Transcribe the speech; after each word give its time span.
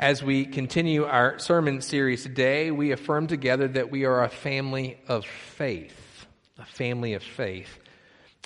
As 0.00 0.22
we 0.22 0.44
continue 0.44 1.06
our 1.06 1.40
sermon 1.40 1.80
series 1.80 2.22
today, 2.22 2.70
we 2.70 2.92
affirm 2.92 3.26
together 3.26 3.66
that 3.66 3.90
we 3.90 4.04
are 4.04 4.22
a 4.22 4.28
family 4.28 4.96
of 5.08 5.26
faith. 5.26 6.24
A 6.56 6.64
family 6.64 7.14
of 7.14 7.22
faith. 7.24 7.80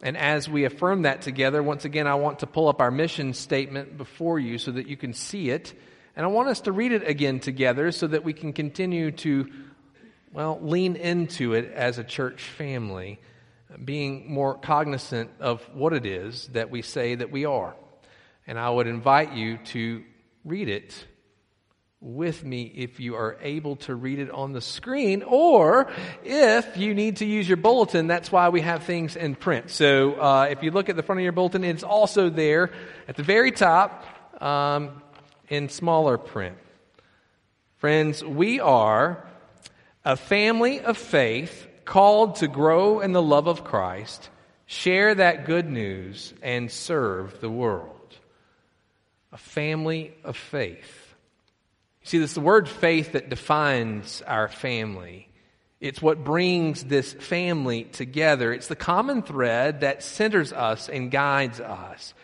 And 0.02 0.16
as 0.16 0.48
we 0.48 0.64
affirm 0.64 1.02
that 1.02 1.20
together, 1.20 1.62
once 1.62 1.84
again, 1.84 2.06
I 2.06 2.14
want 2.14 2.38
to 2.38 2.46
pull 2.46 2.68
up 2.68 2.80
our 2.80 2.90
mission 2.90 3.34
statement 3.34 3.98
before 3.98 4.38
you 4.38 4.56
so 4.56 4.70
that 4.70 4.86
you 4.86 4.96
can 4.96 5.12
see 5.12 5.50
it. 5.50 5.74
And 6.17 6.24
I 6.24 6.30
want 6.30 6.49
us 6.49 6.62
to 6.62 6.72
read 6.72 6.90
it 6.90 7.06
again 7.06 7.38
together 7.38 7.92
so 7.92 8.06
that 8.06 8.24
we 8.24 8.32
can 8.32 8.54
continue 8.54 9.10
to, 9.10 9.53
well, 10.32 10.58
lean 10.62 10.96
into 10.96 11.53
it 11.53 11.71
as 11.71 11.98
a 11.98 12.04
church 12.04 12.44
family, 12.44 13.21
being 13.84 14.32
more 14.32 14.54
cognizant 14.54 15.28
of 15.38 15.60
what 15.74 15.92
it 15.92 16.06
is 16.06 16.48
that 16.55 16.70
we 16.70 16.80
say 16.80 17.14
that 17.14 17.30
we 17.30 17.45
are. 17.45 17.77
And 18.46 18.59
I 18.59 18.70
would 18.70 18.87
invite 18.87 19.34
you 19.34 19.59
to 19.59 20.02
read 20.46 20.70
it 20.70 21.05
with 22.02 22.45
me 22.45 22.65
if 22.74 22.98
you 22.98 23.15
are 23.15 23.38
able 23.41 23.77
to 23.77 23.95
read 23.95 24.19
it 24.19 24.30
on 24.30 24.52
the 24.52 24.61
screen, 24.61 25.23
or 25.23 25.91
if 26.25 26.77
you 26.77 26.95
need 26.95 27.19
to 27.19 27.25
use 27.25 27.48
your 27.48 27.56
bulletin, 27.56 28.09
that's 28.09 28.33
why 28.33 28.48
we 28.48 28.61
have 28.61 28.83
things 28.83 29.15
in 29.15 29.37
print. 29.37 29.70
So 29.70 30.15
uh, 30.20 30.48
if 30.51 30.62
you 30.62 30.73
look 30.73 30.88
at 30.88 30.97
the 30.97 31.02
front 31.02 31.20
of 31.20 31.23
your 31.23 31.33
bulletin, 31.33 31.62
it's 31.62 31.84
also 31.84 32.28
there 32.28 32.70
at 33.06 33.16
the 33.16 33.23
very 33.23 33.52
top 33.52 34.05
um, 34.42 35.01
in 35.48 35.69
smaller 35.69 36.19
print. 36.19 36.59
Friends, 37.77 38.25
we 38.25 38.59
are 38.61 39.25
a 40.05 40.16
family 40.16 40.80
of 40.80 40.98
faith 40.98 41.69
called 41.84 42.37
to 42.37 42.48
grow 42.48 43.00
in 43.00 43.12
the 43.12 43.23
love 43.23 43.47
of 43.47 43.64
Christ, 43.64 44.28
share 44.66 45.14
that 45.14 45.47
good 45.47 45.69
news, 45.69 46.34
and 46.42 46.70
serve 46.70 47.41
the 47.41 47.50
world. 47.50 47.91
A 49.33 49.39
family 49.39 50.14
of 50.25 50.37
faith. 50.37 51.02
See, 52.05 52.19
is 52.19 52.34
the 52.34 52.41
word 52.41 52.69
faith 52.69 53.12
that 53.12 53.29
defines 53.29 54.22
our 54.27 54.48
family. 54.48 55.28
It's 55.81 56.03
what 56.03 56.25
brings 56.25 56.84
this 56.84 57.12
family 57.12 57.84
together. 57.84 58.53
It's 58.53 58.69
the 58.69 58.77
common 58.77 59.22
thread 59.22 59.81
that 59.81 60.03
centers 60.03 60.53
us 60.53 60.89
and 60.89 61.11
guides 61.11 61.61
us. 61.61 62.14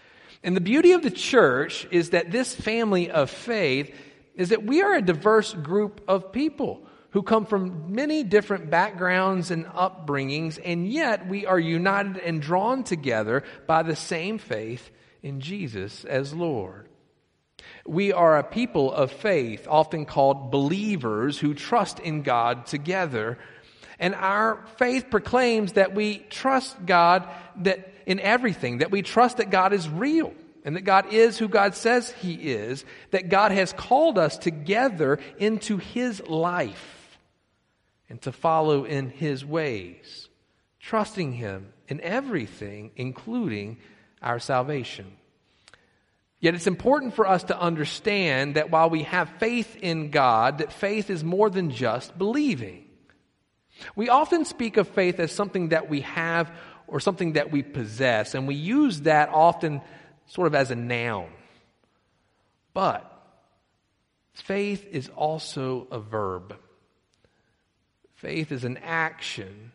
And 0.45 0.57
the 0.57 0.61
beauty 0.61 0.93
of 0.93 1.03
the 1.03 1.11
church 1.11 1.87
is 1.91 2.11
that 2.11 2.31
this 2.31 2.55
family 2.55 3.11
of 3.11 3.31
faith 3.31 3.95
is 4.35 4.51
that 4.51 4.65
we 4.65 4.83
are 4.83 4.95
a 4.95 5.03
diverse 5.03 5.53
group 5.53 6.01
of 6.07 6.31
people 6.31 6.83
who 7.11 7.23
come 7.23 7.47
from 7.47 7.95
many 7.95 8.23
different 8.23 8.70
backgrounds 8.70 9.51
and 9.51 9.67
upbringings, 9.67 10.61
and 10.65 10.87
yet 10.87 11.27
we 11.27 11.47
are 11.47 11.59
united 11.59 12.19
and 12.19 12.41
drawn 12.42 12.85
together 12.85 13.42
by 13.67 13.83
the 13.83 13.97
same 13.97 14.39
faith 14.39 14.91
in 15.23 15.41
Jesus 15.41 16.05
as 16.05 16.35
Lord. 16.35 16.88
We 17.87 18.12
are 18.12 18.39
a 18.39 18.45
people 18.45 18.92
of 18.92 19.11
faith, 19.11 19.67
often 19.69 20.05
called 20.05 20.51
believers 20.51 21.39
who 21.39 21.55
trust 21.55 21.98
in 22.01 22.23
God 22.23 22.67
together. 22.67 23.39
And 23.98 24.14
our 24.14 24.64
faith 24.77 25.06
proclaims 25.11 25.73
that 25.73 25.95
we 25.95 26.19
trust 26.19 26.84
God 26.86 27.29
that 27.56 27.95
in 28.06 28.20
everything, 28.20 28.79
that 28.79 28.91
we 28.91 29.03
trust 29.03 29.39
that 29.39 29.51
God 29.51 29.73
is 29.73 29.89
real 29.89 30.33
and 30.64 30.77
that 30.77 30.83
God 30.83 31.12
is 31.12 31.39
who 31.39 31.48
God 31.48 31.75
says 31.75 32.11
he 32.11 32.34
is, 32.34 32.84
that 33.11 33.29
God 33.29 33.53
has 33.53 33.73
called 33.73 34.19
us 34.19 34.39
together 34.39 35.19
into 35.39 35.79
his 35.79 36.27
life 36.27 37.19
and 38.09 38.20
to 38.23 38.33
follow 38.33 38.84
in 38.84 39.11
his 39.11 39.45
ways, 39.45 40.29
trusting 40.81 41.33
him 41.33 41.73
in 41.89 42.01
everything, 42.01 42.91
including 42.97 43.79
our 44.23 44.39
salvation. 44.39 45.17
Yet 46.41 46.55
it's 46.55 46.69
important 46.69 47.14
for 47.14 47.27
us 47.27 47.44
to 47.44 47.58
understand 47.58 48.55
that 48.55 48.70
while 48.70 48.91
we 48.91 49.03
have 49.03 49.28
faith 49.39 49.77
in 49.77 50.11
God, 50.11 50.58
that 50.58 50.72
faith 50.72 51.11
is 51.11 51.25
more 51.25 51.50
than 51.50 51.70
just 51.70 52.17
believing. 52.17 52.84
We 53.97 54.08
often 54.08 54.45
speak 54.45 54.77
of 54.77 54.89
faith 54.89 55.19
as 55.19 55.33
something 55.33 55.70
that 55.70 55.89
we 55.89 56.02
have 56.02 56.52
or 56.86 57.01
something 57.01 57.33
that 57.33 57.51
we 57.51 57.63
possess, 57.63 58.35
and 58.35 58.46
we 58.48 58.55
use 58.55 59.02
that 59.02 59.29
often 59.29 59.83
sort 60.27 60.46
of 60.46 60.55
as 60.55 60.70
a 60.70 60.77
noun. 60.77 61.29
But 62.73 63.05
faith 64.33 64.86
is 64.90 65.08
also 65.08 65.86
a 65.90 65.98
verb. 65.98 66.57
Faith 68.14 68.52
is 68.52 68.64
an 68.64 68.79
action 68.79 69.73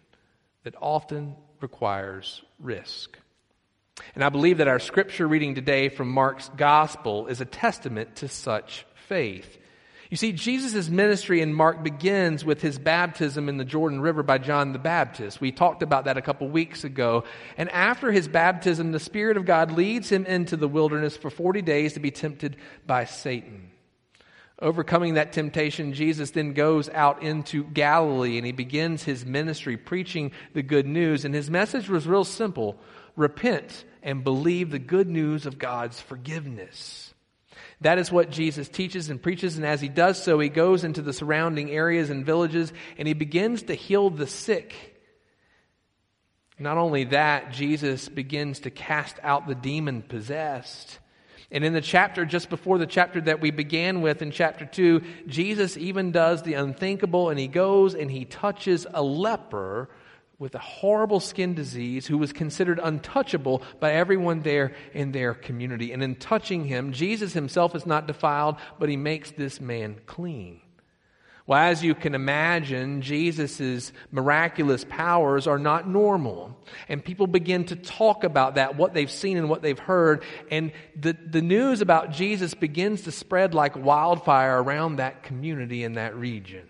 that 0.64 0.76
often 0.82 1.36
requires 1.62 2.42
risk. 2.60 3.18
And 4.16 4.24
I 4.24 4.30
believe 4.30 4.58
that 4.58 4.68
our 4.68 4.80
scripture 4.80 5.28
reading 5.28 5.56
today 5.56 5.90
from 5.90 6.10
Mark's 6.10 6.50
gospel 6.56 7.28
is 7.28 7.42
a 7.42 7.46
testament 7.46 8.18
to 8.18 8.28
such 8.28 8.86
faith. 9.08 9.60
You 10.10 10.18
see, 10.18 10.32
Jesus' 10.32 10.90
ministry 10.90 11.42
in 11.42 11.54
Mark 11.56 11.84
begins 11.84 12.46
with 12.46 12.62
his 12.62 12.78
baptism 12.78 13.50
in 13.50 13.58
the 13.58 13.66
Jordan 13.66 14.00
River 14.00 14.22
by 14.22 14.38
John 14.38 14.72
the 14.72 14.78
Baptist. 14.78 15.42
We 15.42 15.52
talked 15.52 15.82
about 15.82 16.06
that 16.06 16.18
a 16.18 16.22
couple 16.22 16.48
weeks 16.50 16.84
ago. 16.84 17.24
And 17.58 17.68
after 17.72 18.12
his 18.12 18.28
baptism, 18.28 18.92
the 18.92 19.00
Spirit 19.00 19.38
of 19.38 19.46
God 19.46 19.72
leads 19.72 20.12
him 20.12 20.28
into 20.28 20.56
the 20.56 20.68
wilderness 20.68 21.18
for 21.18 21.32
40 21.32 21.64
days 21.64 21.94
to 21.94 22.00
be 22.00 22.12
tempted 22.12 22.58
by 22.86 23.06
Satan. 23.06 23.72
Overcoming 24.62 25.16
that 25.16 25.34
temptation, 25.34 25.94
Jesus 25.94 26.30
then 26.30 26.54
goes 26.54 26.90
out 26.90 27.24
into 27.24 27.64
Galilee 27.64 28.38
and 28.38 28.46
he 28.46 28.52
begins 28.52 29.04
his 29.04 29.26
ministry 29.26 29.78
preaching 29.78 30.32
the 30.54 30.62
good 30.62 30.86
news. 30.86 31.26
And 31.26 31.34
his 31.34 31.50
message 31.50 31.90
was 31.90 32.08
real 32.08 32.24
simple 32.24 32.80
repent 33.16 33.86
and 34.02 34.24
believe 34.24 34.72
the 34.72 34.80
good 34.80 35.08
news 35.08 35.46
of 35.46 35.58
God's 35.58 36.00
forgiveness. 36.00 37.14
That 37.82 37.98
is 37.98 38.12
what 38.12 38.30
Jesus 38.30 38.70
teaches 38.70 39.10
and 39.10 39.22
preaches, 39.22 39.58
and 39.58 39.66
as 39.66 39.82
he 39.82 39.90
does 39.90 40.22
so, 40.22 40.40
he 40.40 40.50
goes 40.50 40.84
into 40.84 41.02
the 41.02 41.14
surrounding 41.14 41.70
areas 41.70 42.10
and 42.10 42.26
villages 42.26 42.72
and 42.98 43.08
he 43.08 43.14
begins 43.14 43.64
to 43.64 43.76
heal 43.76 44.10
the 44.10 44.28
sick. 44.28 44.74
Not 46.60 46.78
only 46.78 47.06
that, 47.06 47.52
Jesus 47.52 48.08
begins 48.10 48.62
to 48.62 48.70
cast 48.70 49.18
out 49.24 49.48
the 49.48 49.56
demon 49.56 50.02
possessed. 50.02 51.00
And 51.52 51.64
in 51.64 51.74
the 51.74 51.82
chapter 51.82 52.26
just 52.26 52.50
before 52.50 52.78
the 52.78 52.88
chapter 52.88 53.22
that 53.22 53.42
we 53.42 53.52
began 53.52 54.02
with 54.02 54.22
in 54.22 54.32
chapter 54.32 54.66
2, 54.66 55.02
Jesus 55.28 55.78
even 55.78 56.12
does 56.12 56.42
the 56.42 56.54
unthinkable 56.54 57.30
and 57.30 57.40
he 57.40 57.48
goes 57.48 57.96
and 57.96 58.10
he 58.10 58.26
touches 58.26 58.88
a 58.92 59.04
leper 59.04 59.90
with 60.44 60.56
a 60.56 60.60
horrible 60.60 61.22
skin 61.22 61.54
disease 61.54 62.06
who 62.06 62.18
was 62.18 62.34
considered 62.34 62.78
untouchable 62.84 63.64
by 63.80 63.94
everyone 63.94 64.42
there 64.42 64.74
in 64.94 65.14
their 65.14 65.34
community. 65.34 65.94
And 65.94 66.04
in 66.04 66.16
touching 66.16 66.66
him, 66.66 66.92
Jesus 66.92 67.32
himself 67.32 67.74
is 67.76 67.86
not 67.86 68.08
defiled, 68.08 68.58
but 68.78 68.90
he 68.90 68.98
makes 68.98 69.32
this 69.32 69.62
man 69.62 70.02
clean. 70.06 70.60
Well, 71.48 71.60
as 71.60 71.82
you 71.82 71.96
can 71.96 72.14
imagine, 72.14 73.02
Jesus' 73.02 73.94
miraculous 74.12 74.86
powers 74.90 75.48
are 75.48 75.58
not 75.58 75.88
normal. 75.88 76.58
And 76.90 77.02
people 77.02 77.28
begin 77.28 77.64
to 77.68 77.78
talk 77.78 78.26
about 78.26 78.56
that, 78.56 78.76
what 78.76 78.94
they've 78.94 79.10
seen 79.10 79.38
and 79.38 79.48
what 79.48 79.62
they've 79.62 79.80
heard. 79.80 80.24
And 80.52 80.74
the, 80.94 81.14
the 81.14 81.42
news 81.42 81.80
about 81.80 82.12
Jesus 82.12 82.54
begins 82.54 83.04
to 83.04 83.14
spread 83.14 83.54
like 83.54 83.78
wildfire 83.78 84.62
around 84.62 84.98
that 84.98 85.24
community 85.24 85.86
in 85.86 85.94
that 85.94 86.18
region. 86.18 86.68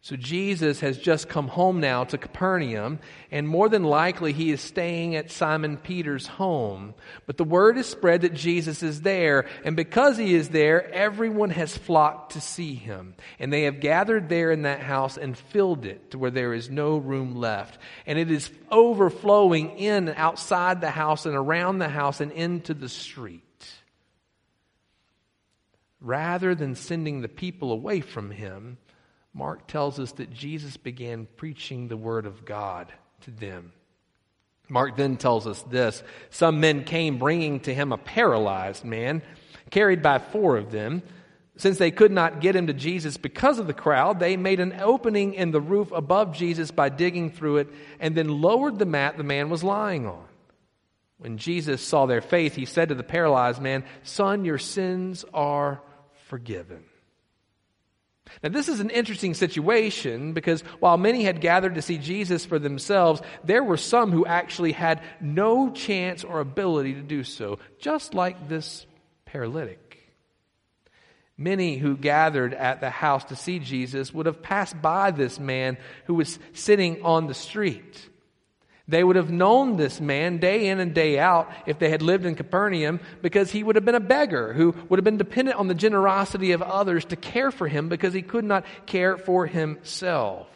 So 0.00 0.14
Jesus 0.14 0.78
has 0.80 0.96
just 0.96 1.28
come 1.28 1.48
home 1.48 1.80
now 1.80 2.04
to 2.04 2.18
Capernaum, 2.18 3.00
and 3.32 3.48
more 3.48 3.68
than 3.68 3.82
likely 3.82 4.32
he 4.32 4.52
is 4.52 4.60
staying 4.60 5.16
at 5.16 5.32
Simon 5.32 5.76
Peter's 5.76 6.28
home. 6.28 6.94
But 7.26 7.36
the 7.36 7.44
word 7.44 7.76
is 7.76 7.86
spread 7.86 8.20
that 8.20 8.32
Jesus 8.32 8.84
is 8.84 9.02
there, 9.02 9.46
and 9.64 9.74
because 9.74 10.16
he 10.16 10.34
is 10.34 10.50
there, 10.50 10.88
everyone 10.94 11.50
has 11.50 11.76
flocked 11.76 12.32
to 12.32 12.40
see 12.40 12.74
him. 12.74 13.16
And 13.40 13.52
they 13.52 13.64
have 13.64 13.80
gathered 13.80 14.28
there 14.28 14.52
in 14.52 14.62
that 14.62 14.80
house 14.80 15.18
and 15.18 15.36
filled 15.36 15.84
it 15.84 16.12
to 16.12 16.18
where 16.18 16.30
there 16.30 16.54
is 16.54 16.70
no 16.70 16.96
room 16.96 17.34
left. 17.34 17.78
And 18.06 18.20
it 18.20 18.30
is 18.30 18.50
overflowing 18.70 19.78
in 19.78 20.10
outside 20.10 20.80
the 20.80 20.90
house 20.90 21.26
and 21.26 21.34
around 21.34 21.80
the 21.80 21.88
house 21.88 22.20
and 22.20 22.30
into 22.30 22.72
the 22.72 22.88
street. 22.88 23.42
Rather 26.00 26.54
than 26.54 26.76
sending 26.76 27.20
the 27.20 27.28
people 27.28 27.72
away 27.72 28.00
from 28.00 28.30
him, 28.30 28.78
Mark 29.38 29.68
tells 29.68 30.00
us 30.00 30.10
that 30.12 30.32
Jesus 30.32 30.76
began 30.76 31.28
preaching 31.36 31.86
the 31.86 31.96
word 31.96 32.26
of 32.26 32.44
God 32.44 32.92
to 33.20 33.30
them. 33.30 33.72
Mark 34.68 34.96
then 34.96 35.16
tells 35.16 35.46
us 35.46 35.62
this 35.62 36.02
Some 36.30 36.58
men 36.58 36.82
came 36.82 37.18
bringing 37.18 37.60
to 37.60 37.72
him 37.72 37.92
a 37.92 37.98
paralyzed 37.98 38.84
man, 38.84 39.22
carried 39.70 40.02
by 40.02 40.18
four 40.18 40.56
of 40.56 40.72
them. 40.72 41.04
Since 41.56 41.78
they 41.78 41.92
could 41.92 42.10
not 42.10 42.40
get 42.40 42.56
him 42.56 42.66
to 42.66 42.72
Jesus 42.72 43.16
because 43.16 43.60
of 43.60 43.68
the 43.68 43.74
crowd, 43.74 44.18
they 44.18 44.36
made 44.36 44.58
an 44.58 44.80
opening 44.80 45.34
in 45.34 45.52
the 45.52 45.60
roof 45.60 45.92
above 45.92 46.36
Jesus 46.36 46.72
by 46.72 46.88
digging 46.88 47.30
through 47.30 47.58
it 47.58 47.68
and 48.00 48.16
then 48.16 48.40
lowered 48.40 48.80
the 48.80 48.86
mat 48.86 49.16
the 49.16 49.24
man 49.24 49.50
was 49.50 49.62
lying 49.62 50.06
on. 50.06 50.24
When 51.18 51.38
Jesus 51.38 51.80
saw 51.80 52.06
their 52.06 52.22
faith, 52.22 52.56
he 52.56 52.64
said 52.64 52.88
to 52.88 52.96
the 52.96 53.04
paralyzed 53.04 53.62
man, 53.62 53.84
Son, 54.02 54.44
your 54.44 54.58
sins 54.58 55.24
are 55.32 55.80
forgiven. 56.26 56.84
Now, 58.42 58.50
this 58.50 58.68
is 58.68 58.80
an 58.80 58.90
interesting 58.90 59.34
situation 59.34 60.32
because 60.32 60.62
while 60.80 60.96
many 60.96 61.24
had 61.24 61.40
gathered 61.40 61.74
to 61.74 61.82
see 61.82 61.98
Jesus 61.98 62.44
for 62.44 62.58
themselves, 62.58 63.20
there 63.44 63.64
were 63.64 63.76
some 63.76 64.12
who 64.12 64.26
actually 64.26 64.72
had 64.72 65.02
no 65.20 65.70
chance 65.70 66.24
or 66.24 66.40
ability 66.40 66.94
to 66.94 67.02
do 67.02 67.24
so, 67.24 67.58
just 67.78 68.14
like 68.14 68.48
this 68.48 68.86
paralytic. 69.24 69.88
Many 71.36 71.78
who 71.78 71.96
gathered 71.96 72.52
at 72.52 72.80
the 72.80 72.90
house 72.90 73.24
to 73.26 73.36
see 73.36 73.60
Jesus 73.60 74.12
would 74.12 74.26
have 74.26 74.42
passed 74.42 74.80
by 74.82 75.12
this 75.12 75.38
man 75.38 75.78
who 76.06 76.14
was 76.14 76.38
sitting 76.52 77.02
on 77.04 77.28
the 77.28 77.34
street. 77.34 78.08
They 78.88 79.04
would 79.04 79.16
have 79.16 79.30
known 79.30 79.76
this 79.76 80.00
man 80.00 80.38
day 80.38 80.68
in 80.68 80.80
and 80.80 80.94
day 80.94 81.18
out 81.18 81.52
if 81.66 81.78
they 81.78 81.90
had 81.90 82.00
lived 82.00 82.24
in 82.24 82.34
Capernaum 82.34 83.00
because 83.20 83.50
he 83.50 83.62
would 83.62 83.76
have 83.76 83.84
been 83.84 83.94
a 83.94 84.00
beggar 84.00 84.54
who 84.54 84.74
would 84.88 84.98
have 84.98 85.04
been 85.04 85.18
dependent 85.18 85.58
on 85.58 85.68
the 85.68 85.74
generosity 85.74 86.52
of 86.52 86.62
others 86.62 87.04
to 87.06 87.16
care 87.16 87.50
for 87.50 87.68
him 87.68 87.90
because 87.90 88.14
he 88.14 88.22
could 88.22 88.46
not 88.46 88.64
care 88.86 89.18
for 89.18 89.44
himself. 89.46 90.46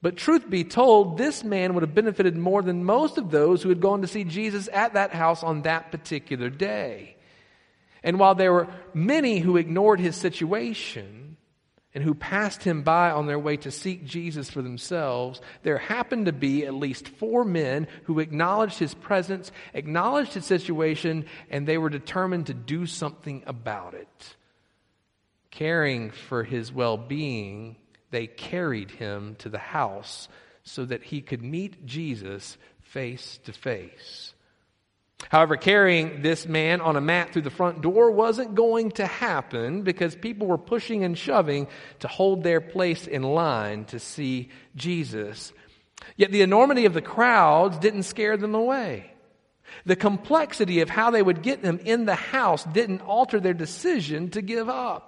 But 0.00 0.16
truth 0.16 0.48
be 0.48 0.62
told, 0.62 1.18
this 1.18 1.42
man 1.42 1.74
would 1.74 1.82
have 1.82 1.94
benefited 1.94 2.36
more 2.36 2.62
than 2.62 2.84
most 2.84 3.18
of 3.18 3.32
those 3.32 3.64
who 3.64 3.68
had 3.68 3.80
gone 3.80 4.02
to 4.02 4.06
see 4.06 4.22
Jesus 4.22 4.68
at 4.72 4.94
that 4.94 5.12
house 5.12 5.42
on 5.42 5.62
that 5.62 5.90
particular 5.90 6.50
day. 6.50 7.16
And 8.04 8.20
while 8.20 8.36
there 8.36 8.52
were 8.52 8.68
many 8.94 9.40
who 9.40 9.56
ignored 9.56 9.98
his 9.98 10.14
situation, 10.14 11.27
and 11.98 12.04
who 12.04 12.14
passed 12.14 12.62
him 12.62 12.82
by 12.82 13.10
on 13.10 13.26
their 13.26 13.40
way 13.40 13.56
to 13.56 13.72
seek 13.72 14.04
Jesus 14.04 14.48
for 14.48 14.62
themselves, 14.62 15.40
there 15.64 15.78
happened 15.78 16.26
to 16.26 16.32
be 16.32 16.64
at 16.64 16.72
least 16.72 17.08
four 17.08 17.44
men 17.44 17.88
who 18.04 18.20
acknowledged 18.20 18.78
his 18.78 18.94
presence, 18.94 19.50
acknowledged 19.74 20.32
his 20.32 20.44
situation, 20.46 21.26
and 21.50 21.66
they 21.66 21.76
were 21.76 21.90
determined 21.90 22.46
to 22.46 22.54
do 22.54 22.86
something 22.86 23.42
about 23.48 23.94
it. 23.94 24.36
Caring 25.50 26.12
for 26.12 26.44
his 26.44 26.72
well 26.72 26.96
being, 26.96 27.74
they 28.12 28.28
carried 28.28 28.92
him 28.92 29.34
to 29.40 29.48
the 29.48 29.58
house 29.58 30.28
so 30.62 30.84
that 30.84 31.02
he 31.02 31.20
could 31.20 31.42
meet 31.42 31.84
Jesus 31.84 32.58
face 32.80 33.40
to 33.42 33.52
face. 33.52 34.34
However, 35.30 35.56
carrying 35.56 36.22
this 36.22 36.46
man 36.46 36.80
on 36.80 36.96
a 36.96 37.00
mat 37.00 37.32
through 37.32 37.42
the 37.42 37.50
front 37.50 37.82
door 37.82 38.10
wasn't 38.10 38.54
going 38.54 38.92
to 38.92 39.06
happen 39.06 39.82
because 39.82 40.14
people 40.14 40.46
were 40.46 40.58
pushing 40.58 41.04
and 41.04 41.18
shoving 41.18 41.66
to 42.00 42.08
hold 42.08 42.42
their 42.42 42.60
place 42.60 43.06
in 43.06 43.22
line 43.22 43.84
to 43.86 43.98
see 43.98 44.48
Jesus. 44.76 45.52
Yet 46.16 46.30
the 46.30 46.42
enormity 46.42 46.86
of 46.86 46.94
the 46.94 47.02
crowds 47.02 47.78
didn't 47.78 48.04
scare 48.04 48.36
them 48.36 48.54
away. 48.54 49.12
The 49.84 49.96
complexity 49.96 50.80
of 50.80 50.88
how 50.88 51.10
they 51.10 51.22
would 51.22 51.42
get 51.42 51.62
them 51.62 51.78
in 51.84 52.06
the 52.06 52.14
house 52.14 52.64
didn't 52.64 53.02
alter 53.02 53.38
their 53.40 53.54
decision 53.54 54.30
to 54.30 54.40
give 54.40 54.68
up. 54.68 55.04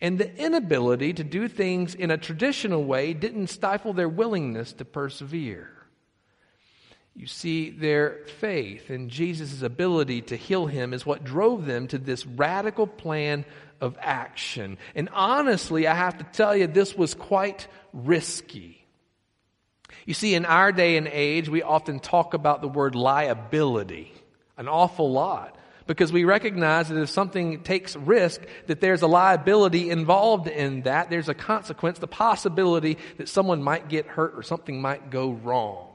And 0.00 0.18
the 0.18 0.32
inability 0.36 1.14
to 1.14 1.24
do 1.24 1.48
things 1.48 1.94
in 1.94 2.12
a 2.12 2.18
traditional 2.18 2.84
way 2.84 3.14
didn't 3.14 3.48
stifle 3.48 3.92
their 3.92 4.08
willingness 4.08 4.72
to 4.74 4.84
persevere. 4.84 5.70
You 7.18 7.26
see, 7.26 7.70
their 7.70 8.20
faith 8.38 8.92
in 8.92 9.08
Jesus' 9.08 9.62
ability 9.62 10.22
to 10.22 10.36
heal 10.36 10.66
him 10.66 10.94
is 10.94 11.04
what 11.04 11.24
drove 11.24 11.66
them 11.66 11.88
to 11.88 11.98
this 11.98 12.24
radical 12.24 12.86
plan 12.86 13.44
of 13.80 13.98
action. 14.00 14.78
And 14.94 15.08
honestly, 15.12 15.88
I 15.88 15.96
have 15.96 16.18
to 16.18 16.24
tell 16.24 16.56
you, 16.56 16.68
this 16.68 16.94
was 16.94 17.14
quite 17.14 17.66
risky. 17.92 18.86
You 20.06 20.14
see, 20.14 20.36
in 20.36 20.46
our 20.46 20.70
day 20.70 20.96
and 20.96 21.08
age, 21.08 21.48
we 21.48 21.60
often 21.60 21.98
talk 21.98 22.34
about 22.34 22.62
the 22.62 22.68
word 22.68 22.94
liability 22.94 24.12
an 24.56 24.68
awful 24.68 25.10
lot 25.10 25.56
because 25.88 26.12
we 26.12 26.22
recognize 26.22 26.88
that 26.88 27.00
if 27.00 27.08
something 27.08 27.62
takes 27.62 27.96
risk, 27.96 28.42
that 28.68 28.80
there's 28.80 29.02
a 29.02 29.06
liability 29.08 29.90
involved 29.90 30.46
in 30.46 30.82
that. 30.82 31.10
There's 31.10 31.28
a 31.28 31.34
consequence, 31.34 31.98
the 31.98 32.06
possibility 32.06 32.96
that 33.16 33.28
someone 33.28 33.60
might 33.60 33.88
get 33.88 34.06
hurt 34.06 34.34
or 34.36 34.44
something 34.44 34.80
might 34.80 35.10
go 35.10 35.30
wrong. 35.30 35.87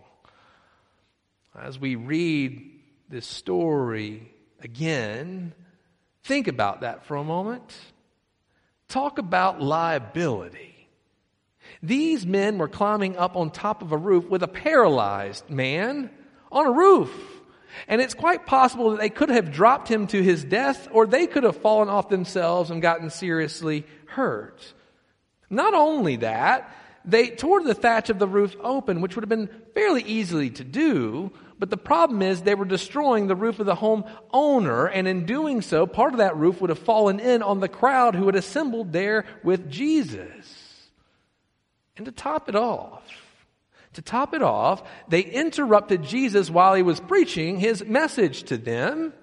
As 1.59 1.77
we 1.79 1.95
read 1.95 2.79
this 3.09 3.27
story 3.27 4.31
again, 4.61 5.53
think 6.23 6.47
about 6.47 6.81
that 6.81 7.05
for 7.05 7.15
a 7.15 7.23
moment. 7.23 7.75
Talk 8.87 9.19
about 9.19 9.61
liability. 9.61 10.87
These 11.81 12.25
men 12.25 12.57
were 12.57 12.67
climbing 12.67 13.17
up 13.17 13.35
on 13.35 13.51
top 13.51 13.81
of 13.81 13.91
a 13.91 13.97
roof 13.97 14.29
with 14.29 14.41
a 14.41 14.47
paralyzed 14.47 15.49
man 15.49 16.09
on 16.51 16.65
a 16.65 16.71
roof. 16.71 17.11
And 17.87 18.01
it's 18.01 18.13
quite 18.13 18.45
possible 18.45 18.91
that 18.91 18.99
they 18.99 19.09
could 19.09 19.29
have 19.29 19.51
dropped 19.51 19.87
him 19.89 20.07
to 20.07 20.21
his 20.21 20.43
death 20.43 20.87
or 20.91 21.05
they 21.05 21.27
could 21.27 21.43
have 21.43 21.57
fallen 21.57 21.89
off 21.89 22.09
themselves 22.09 22.71
and 22.71 22.81
gotten 22.81 23.09
seriously 23.09 23.85
hurt. 24.05 24.73
Not 25.49 25.73
only 25.73 26.17
that, 26.17 26.73
they 27.05 27.29
tore 27.29 27.63
the 27.63 27.73
thatch 27.73 28.09
of 28.09 28.19
the 28.19 28.27
roof 28.27 28.55
open, 28.61 29.01
which 29.01 29.15
would 29.15 29.23
have 29.23 29.29
been 29.29 29.49
fairly 29.73 30.03
easily 30.03 30.49
to 30.51 30.63
do, 30.63 31.31
but 31.59 31.69
the 31.69 31.77
problem 31.77 32.21
is 32.21 32.41
they 32.41 32.55
were 32.55 32.65
destroying 32.65 33.27
the 33.27 33.35
roof 33.35 33.59
of 33.59 33.65
the 33.65 33.75
home 33.75 34.03
owner, 34.31 34.85
and 34.87 35.07
in 35.07 35.25
doing 35.25 35.61
so, 35.61 35.85
part 35.85 36.13
of 36.13 36.17
that 36.17 36.37
roof 36.37 36.59
would 36.61 36.69
have 36.69 36.79
fallen 36.79 37.19
in 37.19 37.41
on 37.41 37.59
the 37.59 37.69
crowd 37.69 38.15
who 38.15 38.25
had 38.25 38.35
assembled 38.35 38.91
there 38.91 39.25
with 39.43 39.69
Jesus. 39.69 40.89
And 41.95 42.05
to 42.05 42.11
top 42.11 42.49
it 42.49 42.55
off, 42.55 43.03
to 43.93 44.01
top 44.01 44.33
it 44.33 44.41
off, 44.41 44.83
they 45.07 45.21
interrupted 45.21 46.03
Jesus 46.03 46.49
while 46.49 46.73
he 46.73 46.81
was 46.81 46.99
preaching 46.99 47.59
his 47.59 47.85
message 47.85 48.43
to 48.43 48.57
them, 48.57 49.13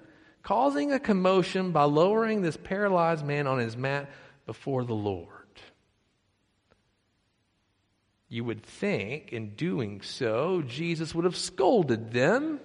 causing 0.43 0.91
a 0.91 0.99
commotion 0.99 1.71
by 1.71 1.83
lowering 1.83 2.41
this 2.41 2.57
paralyzed 2.57 3.25
man 3.25 3.47
on 3.47 3.59
his 3.59 3.75
mat 3.75 4.09
before 4.45 4.83
the 4.83 4.95
Lord. 4.95 5.40
You 8.31 8.45
would 8.45 8.63
think, 8.63 9.33
in 9.33 9.55
doing 9.55 10.01
so, 10.01 10.61
Jesus 10.61 11.13
would 11.13 11.25
have 11.25 11.35
scolded 11.35 12.13
them 12.13 12.61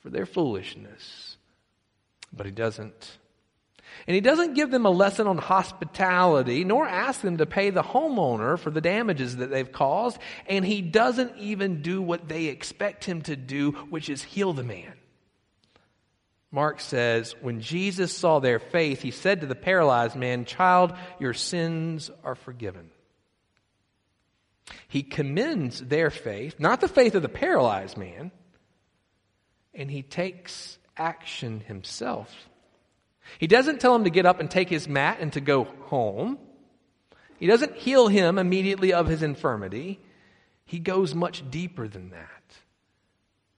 for 0.00 0.08
their 0.08 0.24
foolishness. 0.24 1.36
But 2.32 2.46
he 2.46 2.52
doesn't. 2.52 3.18
And 4.06 4.14
he 4.14 4.22
doesn't 4.22 4.54
give 4.54 4.70
them 4.70 4.86
a 4.86 4.90
lesson 4.90 5.26
on 5.26 5.36
hospitality, 5.36 6.64
nor 6.64 6.88
ask 6.88 7.20
them 7.20 7.36
to 7.36 7.44
pay 7.44 7.68
the 7.68 7.82
homeowner 7.82 8.58
for 8.58 8.70
the 8.70 8.80
damages 8.80 9.36
that 9.36 9.50
they've 9.50 9.70
caused. 9.70 10.16
And 10.46 10.64
he 10.64 10.80
doesn't 10.80 11.36
even 11.36 11.82
do 11.82 12.00
what 12.00 12.26
they 12.26 12.46
expect 12.46 13.04
him 13.04 13.20
to 13.22 13.36
do, 13.36 13.72
which 13.90 14.08
is 14.08 14.22
heal 14.22 14.54
the 14.54 14.64
man. 14.64 14.94
Mark 16.50 16.80
says, 16.80 17.34
When 17.42 17.60
Jesus 17.60 18.16
saw 18.16 18.38
their 18.38 18.58
faith, 18.58 19.02
he 19.02 19.10
said 19.10 19.42
to 19.42 19.46
the 19.46 19.54
paralyzed 19.54 20.16
man, 20.16 20.46
Child, 20.46 20.94
your 21.20 21.34
sins 21.34 22.10
are 22.24 22.36
forgiven. 22.36 22.88
He 24.88 25.02
commends 25.02 25.80
their 25.80 26.10
faith, 26.10 26.56
not 26.58 26.80
the 26.80 26.88
faith 26.88 27.14
of 27.14 27.22
the 27.22 27.28
paralyzed 27.28 27.96
man, 27.96 28.30
and 29.74 29.90
he 29.90 30.02
takes 30.02 30.78
action 30.96 31.60
himself. 31.60 32.32
He 33.38 33.46
doesn't 33.46 33.80
tell 33.80 33.94
him 33.94 34.04
to 34.04 34.10
get 34.10 34.26
up 34.26 34.40
and 34.40 34.50
take 34.50 34.68
his 34.68 34.88
mat 34.88 35.18
and 35.20 35.32
to 35.32 35.40
go 35.40 35.64
home. 35.64 36.38
He 37.38 37.46
doesn't 37.46 37.76
heal 37.76 38.08
him 38.08 38.38
immediately 38.38 38.92
of 38.92 39.06
his 39.06 39.22
infirmity. 39.22 40.00
He 40.64 40.78
goes 40.78 41.14
much 41.14 41.48
deeper 41.50 41.88
than 41.88 42.10
that. 42.10 42.28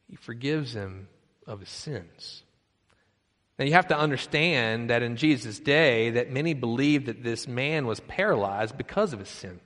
He 0.08 0.16
forgives 0.16 0.74
him 0.74 1.08
of 1.46 1.60
his 1.60 1.68
sins. 1.68 2.42
Now 3.58 3.64
you 3.64 3.72
have 3.72 3.88
to 3.88 3.98
understand 3.98 4.90
that 4.90 5.02
in 5.02 5.16
Jesus' 5.16 5.58
day 5.58 6.10
that 6.10 6.30
many 6.30 6.54
believed 6.54 7.06
that 7.06 7.22
this 7.22 7.46
man 7.46 7.86
was 7.86 8.00
paralyzed 8.00 8.76
because 8.76 9.12
of 9.12 9.20
his 9.20 9.28
sin. 9.28 9.60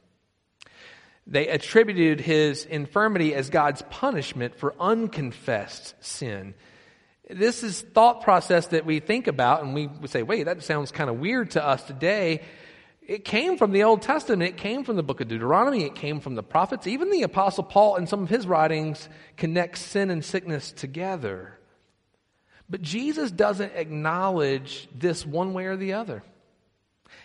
They 1.31 1.49
attributed 1.49 2.21
his 2.21 2.65
infirmity 2.65 3.35
as 3.35 3.51
God's 3.51 3.83
punishment 3.91 4.59
for 4.59 4.75
unconfessed 4.81 5.95
sin. 6.01 6.55
This 7.29 7.63
is 7.63 7.83
thought 7.83 8.23
process 8.23 8.69
that 8.69 8.87
we 8.87 9.01
think 9.01 9.27
about 9.27 9.63
and 9.63 9.75
we 9.75 9.89
would 9.89 10.09
say, 10.09 10.23
wait, 10.23 10.45
that 10.45 10.63
sounds 10.63 10.91
kind 10.91 11.11
of 11.11 11.19
weird 11.19 11.51
to 11.51 11.65
us 11.65 11.83
today. 11.83 12.41
It 13.07 13.27
came 13.27 13.59
from 13.59 13.73
the 13.73 13.83
Old 13.83 14.01
Testament. 14.01 14.43
It 14.43 14.57
came 14.57 14.85
from 14.85 14.97
the 14.97 15.03
book 15.03 15.21
of 15.21 15.29
Deuteronomy. 15.29 15.85
It 15.85 15.95
came 15.95 16.21
from 16.21 16.35
the 16.35 16.43
prophets. 16.43 16.87
Even 16.87 17.11
the 17.11 17.25
apostle 17.25 17.65
Paul 17.65 17.97
in 17.97 18.07
some 18.07 18.23
of 18.23 18.31
his 18.31 18.47
writings 18.47 19.07
connects 19.37 19.83
sin 19.83 20.11
and 20.11 20.25
sickness 20.25 20.73
together. 20.73 21.59
But 22.71 22.81
Jesus 22.81 23.31
doesn't 23.31 23.75
acknowledge 23.75 24.89
this 24.95 25.27
one 25.27 25.53
way 25.53 25.67
or 25.67 25.77
the 25.77 25.93
other. 25.93 26.23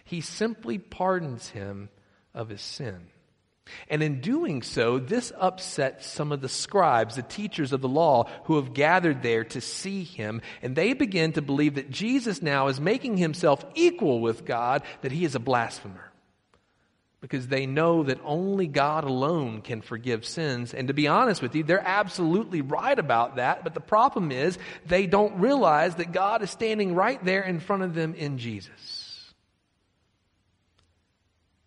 He 0.04 0.20
simply 0.20 0.78
pardons 0.78 1.50
him 1.50 1.88
of 2.34 2.50
his 2.50 2.62
sin. 2.62 3.08
And 3.88 4.04
in 4.04 4.20
doing 4.20 4.62
so, 4.62 5.00
this 5.00 5.32
upsets 5.38 6.06
some 6.08 6.32
of 6.32 6.42
the 6.42 6.50
scribes, 6.50 7.16
the 7.16 7.22
teachers 7.22 7.72
of 7.72 7.82
the 7.82 7.88
law, 7.88 8.30
who 8.46 8.58
have 8.58 8.74
gathered 8.74 9.24
there 9.24 9.46
to 9.46 9.62
see 9.62 10.04
him. 10.04 10.42
And 10.62 10.76
they 10.76 10.94
begin 10.94 11.34
to 11.34 11.42
believe 11.42 11.76
that 11.76 11.90
Jesus 11.90 12.42
now 12.42 12.68
is 12.68 12.82
making 12.82 13.18
himself 13.18 13.66
equal 13.76 14.20
with 14.20 14.46
God, 14.46 14.84
that 15.02 15.12
he 15.12 15.24
is 15.24 15.36
a 15.36 15.40
blasphemer. 15.40 16.12
Because 17.22 17.48
they 17.48 17.66
know 17.66 18.04
that 18.04 18.20
only 18.26 18.68
God 18.68 19.06
alone 19.06 19.62
can 19.62 19.82
forgive 19.82 20.26
sins. 20.26 20.74
And 20.74 20.90
to 20.90 20.94
be 20.94 21.08
honest 21.08 21.42
with 21.42 21.56
you, 21.56 21.64
they're 21.64 21.80
absolutely 21.80 22.60
right 22.60 23.00
about 23.00 23.38
that. 23.38 23.64
But 23.64 23.74
the 23.74 23.80
problem 23.80 24.30
is, 24.30 24.58
they 24.86 25.08
don't 25.08 25.40
realize 25.40 25.96
that 25.96 26.12
God 26.12 26.42
is 26.42 26.50
standing 26.52 26.96
right 26.96 27.24
there 27.24 27.44
in 27.44 27.62
front 27.62 27.84
of 27.84 27.94
them 27.94 28.14
in 28.14 28.40
Jesus. 28.40 29.34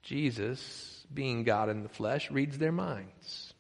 Jesus 0.03 0.96
being 1.17 1.43
God 1.43 1.69
in 1.69 1.83
the 1.83 1.89
flesh, 1.89 2.31
reads 2.31 2.59
their 2.59 2.71
minds. 2.71 3.53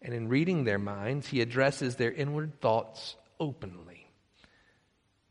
And 0.00 0.14
in 0.14 0.28
reading 0.28 0.62
their 0.62 0.78
minds, 0.78 1.26
he 1.26 1.40
addresses 1.40 1.96
their 1.96 2.12
inward 2.12 2.60
thoughts 2.60 3.16
openly. 3.40 4.06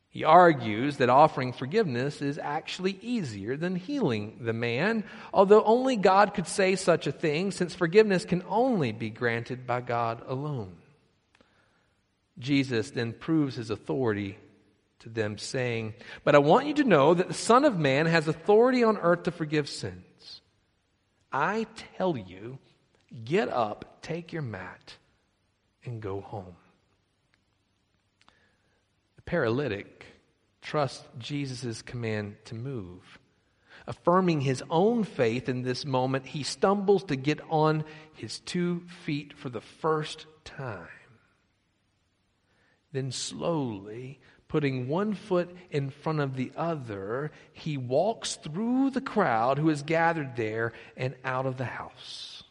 He 0.10 0.25
argues 0.25 0.98
that 0.98 1.10
offering 1.10 1.54
forgiveness 1.54 2.22
is 2.22 2.38
actually 2.38 3.00
easier 3.01 3.56
than 3.56 3.78
healing 3.78 4.40
the 4.42 4.51
man, 4.51 5.06
although 5.34 5.63
only 5.63 5.96
God 5.96 6.34
could 6.34 6.48
say 6.48 6.75
such 6.75 7.08
a 7.08 7.13
thing, 7.13 7.51
since 7.51 7.74
forgiveness 7.74 8.25
can 8.25 8.44
only 8.50 8.92
be 8.92 9.10
granted 9.10 9.66
by 9.66 9.80
God 9.80 10.22
alone. 10.28 10.75
Jesus 12.38 12.92
then 12.92 13.13
proves 13.13 13.56
his 13.56 13.70
authority 13.70 14.38
to 15.00 15.10
them, 15.10 15.38
saying, 15.38 15.94
But 16.25 16.36
I 16.36 16.40
want 16.40 16.68
you 16.68 16.74
to 16.75 16.84
know 16.84 17.13
that 17.13 17.30
the 17.30 17.34
Son 17.34 17.63
of 17.63 17.80
Man 17.80 18.06
has 18.06 18.28
authority 18.28 18.84
on 18.84 18.98
earth 18.98 19.24
to 19.24 19.32
forgive 19.32 19.70
sins. 19.70 20.04
I 21.32 21.66
tell 21.96 22.18
you, 22.18 22.60
get 23.24 23.50
up, 23.50 24.02
take 24.02 24.34
your 24.34 24.42
mat, 24.42 24.98
and 25.86 26.02
go 26.02 26.22
home. 26.22 26.56
The 29.16 29.22
paralytic 29.22 30.06
trusts 30.62 31.08
Jesus' 31.18 31.82
command 31.82 32.36
to 32.46 32.56
move. 32.56 33.20
Affirming 33.88 34.42
his 34.42 34.64
own 34.70 35.04
faith 35.04 35.50
in 35.50 35.64
this 35.64 35.86
moment, 35.86 36.28
he 36.28 36.44
stumbles 36.44 37.04
to 37.06 37.16
get 37.16 37.40
on 37.50 37.84
his 38.14 38.40
two 38.40 38.84
feet 39.06 39.34
for 39.34 39.50
the 39.50 39.62
first 39.62 40.28
time. 40.46 40.88
Then, 42.92 43.12
slowly, 43.12 44.20
putting 44.51 44.89
one 44.89 45.13
foot 45.13 45.50
in 45.70 45.89
front 45.89 46.20
of 46.20 46.36
the 46.36 46.51
other, 46.58 47.31
he 47.53 47.77
walks 47.77 48.36
through 48.36 48.89
the 48.89 49.00
crowd 49.00 49.58
who 49.58 49.70
is 49.70 49.81
gathered 49.81 50.36
there 50.36 50.74
and 50.98 51.15
out 51.24 51.46
of 51.46 51.55
the 51.55 51.63
house. 51.63 52.43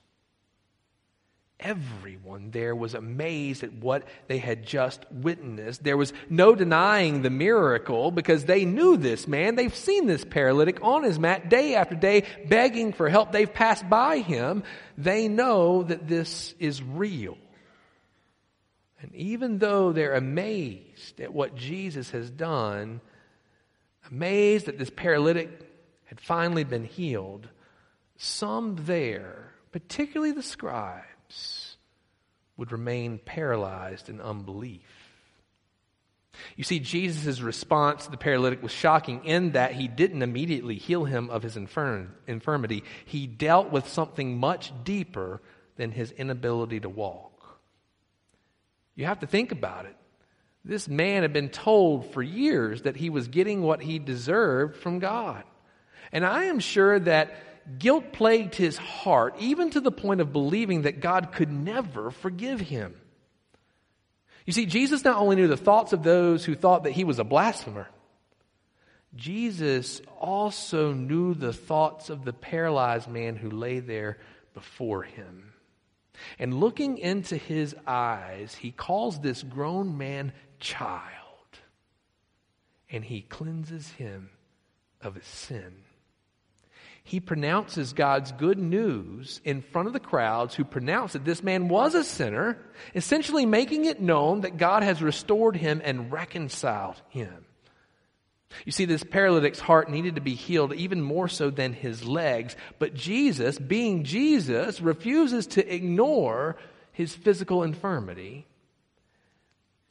Everyone 1.60 2.52
there 2.52 2.74
was 2.74 2.94
amazed 2.94 3.64
at 3.64 3.74
what 3.74 4.04
they 4.28 4.38
had 4.38 4.64
just 4.64 5.04
witnessed. 5.12 5.84
There 5.84 5.98
was 5.98 6.14
no 6.30 6.54
denying 6.54 7.20
the 7.20 7.28
miracle 7.28 8.10
because 8.10 8.46
they 8.46 8.64
knew 8.64 8.96
this 8.96 9.28
man. 9.28 9.56
They've 9.56 9.76
seen 9.76 10.06
this 10.06 10.24
paralytic 10.24 10.82
on 10.82 11.02
his 11.02 11.18
mat 11.18 11.50
day 11.50 11.74
after 11.74 11.96
day 11.96 12.24
begging 12.46 12.94
for 12.94 13.10
help. 13.10 13.30
They've 13.30 13.52
passed 13.52 13.86
by 13.90 14.20
him. 14.20 14.62
They 14.96 15.28
know 15.28 15.82
that 15.82 16.08
this 16.08 16.54
is 16.58 16.82
real. 16.82 17.36
And 19.02 19.14
even 19.14 19.58
though 19.58 19.92
they're 19.92 20.14
amazed 20.14 21.20
at 21.20 21.32
what 21.32 21.54
Jesus 21.54 22.10
has 22.10 22.30
done, 22.30 23.00
amazed 24.10 24.66
that 24.66 24.78
this 24.78 24.90
paralytic 24.90 25.48
had 26.04 26.20
finally 26.20 26.64
been 26.64 26.84
healed, 26.84 27.48
some 28.16 28.76
there, 28.84 29.52
particularly 29.72 30.32
the 30.32 30.42
scribes, 30.42 31.76
would 32.56 32.72
remain 32.72 33.18
paralyzed 33.18 34.10
in 34.10 34.20
unbelief. 34.20 34.82
You 36.56 36.64
see, 36.64 36.78
Jesus' 36.78 37.40
response 37.40 38.04
to 38.04 38.10
the 38.10 38.16
paralytic 38.16 38.62
was 38.62 38.72
shocking 38.72 39.24
in 39.24 39.52
that 39.52 39.72
he 39.72 39.88
didn't 39.88 40.22
immediately 40.22 40.76
heal 40.76 41.04
him 41.04 41.30
of 41.30 41.42
his 41.42 41.56
infirm- 41.56 42.14
infirmity. 42.26 42.84
He 43.06 43.26
dealt 43.26 43.70
with 43.70 43.88
something 43.88 44.38
much 44.38 44.72
deeper 44.84 45.40
than 45.76 45.90
his 45.90 46.12
inability 46.12 46.80
to 46.80 46.88
walk. 46.88 47.29
You 49.00 49.06
have 49.06 49.20
to 49.20 49.26
think 49.26 49.50
about 49.50 49.86
it. 49.86 49.96
This 50.62 50.86
man 50.86 51.22
had 51.22 51.32
been 51.32 51.48
told 51.48 52.12
for 52.12 52.22
years 52.22 52.82
that 52.82 52.96
he 52.96 53.08
was 53.08 53.28
getting 53.28 53.62
what 53.62 53.80
he 53.80 53.98
deserved 53.98 54.76
from 54.76 54.98
God. 54.98 55.42
And 56.12 56.22
I 56.22 56.44
am 56.44 56.58
sure 56.58 56.98
that 57.00 57.78
guilt 57.78 58.12
plagued 58.12 58.54
his 58.54 58.76
heart, 58.76 59.36
even 59.38 59.70
to 59.70 59.80
the 59.80 59.90
point 59.90 60.20
of 60.20 60.34
believing 60.34 60.82
that 60.82 61.00
God 61.00 61.32
could 61.32 61.50
never 61.50 62.10
forgive 62.10 62.60
him. 62.60 62.94
You 64.44 64.52
see, 64.52 64.66
Jesus 64.66 65.02
not 65.02 65.16
only 65.16 65.36
knew 65.36 65.48
the 65.48 65.56
thoughts 65.56 65.94
of 65.94 66.02
those 66.02 66.44
who 66.44 66.54
thought 66.54 66.84
that 66.84 66.92
he 66.92 67.04
was 67.04 67.18
a 67.18 67.24
blasphemer, 67.24 67.88
Jesus 69.16 70.02
also 70.20 70.92
knew 70.92 71.32
the 71.32 71.54
thoughts 71.54 72.10
of 72.10 72.26
the 72.26 72.34
paralyzed 72.34 73.08
man 73.08 73.36
who 73.36 73.48
lay 73.48 73.80
there 73.80 74.18
before 74.52 75.04
him. 75.04 75.49
And 76.38 76.60
looking 76.60 76.98
into 76.98 77.36
his 77.36 77.74
eyes, 77.86 78.54
he 78.54 78.70
calls 78.70 79.20
this 79.20 79.42
grown 79.42 79.98
man 79.98 80.32
child. 80.58 81.10
And 82.90 83.04
he 83.04 83.22
cleanses 83.22 83.88
him 83.88 84.30
of 85.00 85.14
his 85.14 85.26
sin. 85.26 85.82
He 87.02 87.18
pronounces 87.18 87.92
God's 87.92 88.30
good 88.32 88.58
news 88.58 89.40
in 89.44 89.62
front 89.62 89.88
of 89.88 89.94
the 89.94 90.00
crowds 90.00 90.54
who 90.54 90.64
pronounce 90.64 91.14
that 91.14 91.24
this 91.24 91.42
man 91.42 91.68
was 91.68 91.94
a 91.94 92.04
sinner, 92.04 92.58
essentially 92.94 93.46
making 93.46 93.86
it 93.86 94.00
known 94.00 94.42
that 94.42 94.58
God 94.58 94.82
has 94.82 95.02
restored 95.02 95.56
him 95.56 95.80
and 95.82 96.12
reconciled 96.12 97.00
him. 97.08 97.46
You 98.64 98.72
see, 98.72 98.84
this 98.84 99.04
paralytic's 99.04 99.60
heart 99.60 99.90
needed 99.90 100.16
to 100.16 100.20
be 100.20 100.34
healed 100.34 100.74
even 100.74 101.00
more 101.00 101.28
so 101.28 101.50
than 101.50 101.72
his 101.72 102.04
legs. 102.04 102.56
But 102.78 102.94
Jesus, 102.94 103.58
being 103.58 104.04
Jesus, 104.04 104.80
refuses 104.80 105.46
to 105.48 105.74
ignore 105.74 106.56
his 106.92 107.14
physical 107.14 107.62
infirmity. 107.62 108.46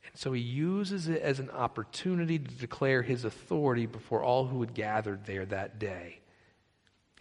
And 0.06 0.16
so 0.16 0.34
he 0.34 0.42
uses 0.42 1.08
it 1.08 1.22
as 1.22 1.40
an 1.40 1.50
opportunity 1.52 2.38
to 2.38 2.56
declare 2.56 3.02
his 3.02 3.26
authority 3.26 3.86
before 3.86 4.24
all 4.24 4.46
who 4.46 4.60
had 4.62 4.74
gathered 4.74 5.26
there 5.26 5.46
that 5.46 5.80
day. 5.80 6.20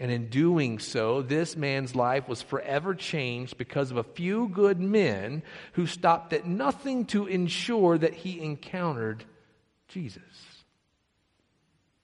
And 0.01 0.13
in 0.13 0.29
doing 0.29 0.79
so, 0.79 1.23
this 1.23 1.57
man's 1.57 1.97
life 1.97 2.29
was 2.29 2.41
forever 2.41 2.95
changed 2.95 3.59
because 3.59 3.91
of 3.91 3.97
a 3.97 4.05
few 4.05 4.49
good 4.49 4.79
men 4.79 5.43
who 5.73 5.87
stopped 5.87 6.33
at 6.33 6.47
nothing 6.47 7.05
to 7.07 7.27
ensure 7.27 7.99
that 7.99 8.15
he 8.15 8.41
encountered 8.41 9.25
Jesus. 9.89 10.23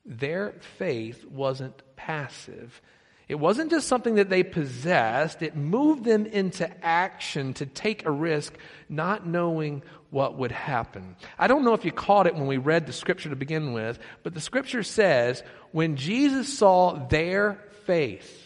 Their 0.05 0.55
faith 0.79 1.25
wasn't 1.25 1.83
passive. 1.97 2.81
It 3.27 3.37
wasn't 3.37 3.71
just 3.71 3.89
something 3.89 4.17
that 4.17 4.29
they 4.29 4.43
possessed, 4.43 5.41
it 5.41 5.57
moved 5.57 6.05
them 6.05 6.27
into 6.27 6.71
action 6.85 7.55
to 7.55 7.67
take 7.67 8.05
a 8.05 8.11
risk, 8.11 8.53
not 8.89 9.27
knowing 9.27 9.83
what 10.11 10.37
would 10.37 10.53
happen. 10.53 11.17
I 11.39 11.47
don't 11.47 11.65
know 11.65 11.73
if 11.73 11.87
you 11.87 11.93
caught 11.93 12.27
it 12.27 12.35
when 12.35 12.47
we 12.47 12.59
read 12.59 12.87
the 12.87 12.93
scripture 12.93 13.31
to 13.31 13.37
begin 13.37 13.73
with, 13.73 13.99
but 14.23 14.35
the 14.35 14.41
scripture 14.41 14.83
says 14.83 15.43
when 15.73 15.97
Jesus 15.97 16.57
saw 16.57 17.07
their 17.09 17.59
faith, 17.87 18.44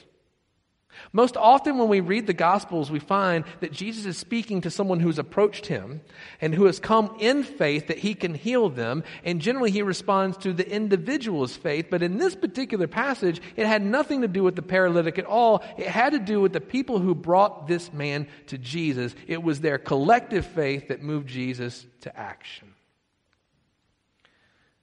most 1.13 1.37
often, 1.37 1.79
when 1.79 1.89
we 1.89 2.01
read 2.01 2.27
the 2.27 2.33
Gospels, 2.33 2.91
we 2.91 2.99
find 2.99 3.45
that 3.61 3.73
Jesus 3.73 4.05
is 4.05 4.19
speaking 4.19 4.61
to 4.63 4.71
someone 4.71 5.01
who's 5.01 5.19
approached 5.19 5.67
him 5.67 6.01
and 6.41 6.55
who 6.55 6.67
has 6.67 6.79
come 6.79 7.17
in 7.19 7.43
faith 7.43 7.89
that 7.89 7.99
he 7.99 8.15
can 8.15 8.35
heal 8.35 8.69
them. 8.69 9.05
And 9.25 9.41
generally, 9.41 9.71
he 9.71 9.83
responds 9.83 10.37
to 10.39 10.53
the 10.53 10.69
individual's 10.69 11.57
faith. 11.57 11.87
But 11.91 12.03
in 12.03 12.19
this 12.19 12.35
particular 12.35 12.87
passage, 12.87 13.41
it 13.57 13.67
had 13.67 13.83
nothing 13.83 14.23
to 14.23 14.29
do 14.29 14.43
with 14.43 14.57
the 14.57 14.63
paralytic 14.63 15.19
at 15.19 15.25
all. 15.25 15.65
It 15.77 15.87
had 15.87 16.13
to 16.13 16.19
do 16.19 16.41
with 16.41 16.53
the 16.53 16.61
people 16.61 16.99
who 16.99 17.15
brought 17.15 17.69
this 17.69 17.93
man 17.93 18.27
to 18.49 18.59
Jesus. 18.59 19.15
It 19.27 19.43
was 19.43 19.61
their 19.61 19.79
collective 19.79 20.47
faith 20.47 20.89
that 20.89 21.03
moved 21.03 21.29
Jesus 21.29 21.87
to 22.03 22.17
action. 22.19 22.75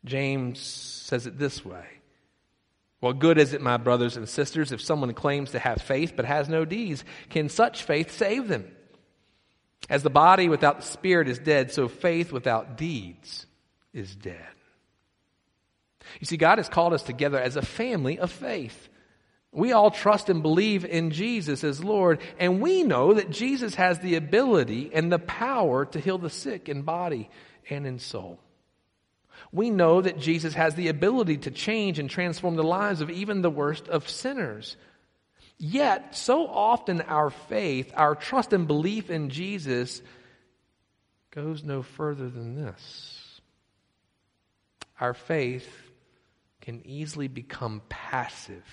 James 0.05 0.59
says 0.59 1.25
it 1.25 1.37
this 1.37 1.65
way 1.65 1.85
what 3.05 3.19
good 3.19 3.37
is 3.37 3.53
it, 3.53 3.61
my 3.61 3.77
brothers 3.77 4.17
and 4.17 4.27
sisters, 4.27 4.71
if 4.71 4.81
someone 4.81 5.13
claims 5.13 5.51
to 5.51 5.59
have 5.59 5.79
faith 5.79 6.13
but 6.15 6.25
has 6.25 6.49
no 6.49 6.65
deeds? 6.65 7.05
Can 7.29 7.49
such 7.49 7.83
faith 7.83 8.09
save 8.09 8.47
them? 8.47 8.65
As 9.87 10.01
the 10.01 10.09
body 10.09 10.49
without 10.49 10.77
the 10.79 10.87
spirit 10.87 11.27
is 11.27 11.37
dead, 11.37 11.71
so 11.71 11.87
faith 11.87 12.31
without 12.31 12.77
deeds 12.77 13.45
is 13.93 14.15
dead. 14.15 14.47
You 16.19 16.25
see, 16.25 16.37
God 16.37 16.57
has 16.57 16.67
called 16.67 16.93
us 16.93 17.03
together 17.03 17.39
as 17.39 17.55
a 17.55 17.61
family 17.61 18.17
of 18.17 18.31
faith. 18.31 18.89
We 19.51 19.71
all 19.71 19.91
trust 19.91 20.31
and 20.31 20.41
believe 20.41 20.83
in 20.83 21.11
Jesus 21.11 21.63
as 21.63 21.83
Lord, 21.83 22.21
and 22.39 22.59
we 22.59 22.81
know 22.81 23.13
that 23.13 23.29
Jesus 23.29 23.75
has 23.75 23.99
the 23.99 24.15
ability 24.15 24.89
and 24.91 25.11
the 25.11 25.19
power 25.19 25.85
to 25.85 25.99
heal 25.99 26.17
the 26.17 26.31
sick 26.31 26.69
in 26.69 26.81
body 26.81 27.29
and 27.69 27.85
in 27.85 27.99
soul 27.99 28.39
we 29.51 29.69
know 29.69 30.01
that 30.01 30.19
Jesus 30.19 30.53
has 30.53 30.75
the 30.75 30.87
ability 30.87 31.37
to 31.39 31.51
change 31.51 31.99
and 31.99 32.09
transform 32.09 32.55
the 32.55 32.63
lives 32.63 33.01
of 33.01 33.09
even 33.09 33.41
the 33.41 33.49
worst 33.49 33.87
of 33.87 34.09
sinners. 34.09 34.77
Yet, 35.57 36.15
so 36.15 36.47
often 36.47 37.01
our 37.01 37.29
faith, 37.29 37.93
our 37.95 38.15
trust 38.15 38.51
and 38.51 38.67
belief 38.67 39.09
in 39.09 39.29
Jesus 39.29 40.01
goes 41.31 41.63
no 41.63 41.81
further 41.81 42.29
than 42.29 42.55
this. 42.55 43.41
Our 44.99 45.13
faith 45.13 45.69
can 46.61 46.81
easily 46.85 47.27
become 47.27 47.81
passive, 47.89 48.65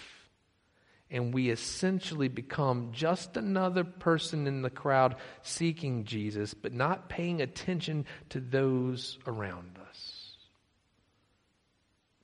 and 1.10 1.34
we 1.34 1.50
essentially 1.50 2.28
become 2.28 2.90
just 2.92 3.36
another 3.36 3.84
person 3.84 4.46
in 4.46 4.62
the 4.62 4.70
crowd 4.70 5.16
seeking 5.42 6.04
Jesus, 6.04 6.54
but 6.54 6.72
not 6.72 7.08
paying 7.08 7.42
attention 7.42 8.06
to 8.30 8.40
those 8.40 9.18
around 9.26 9.78
us. 9.80 9.81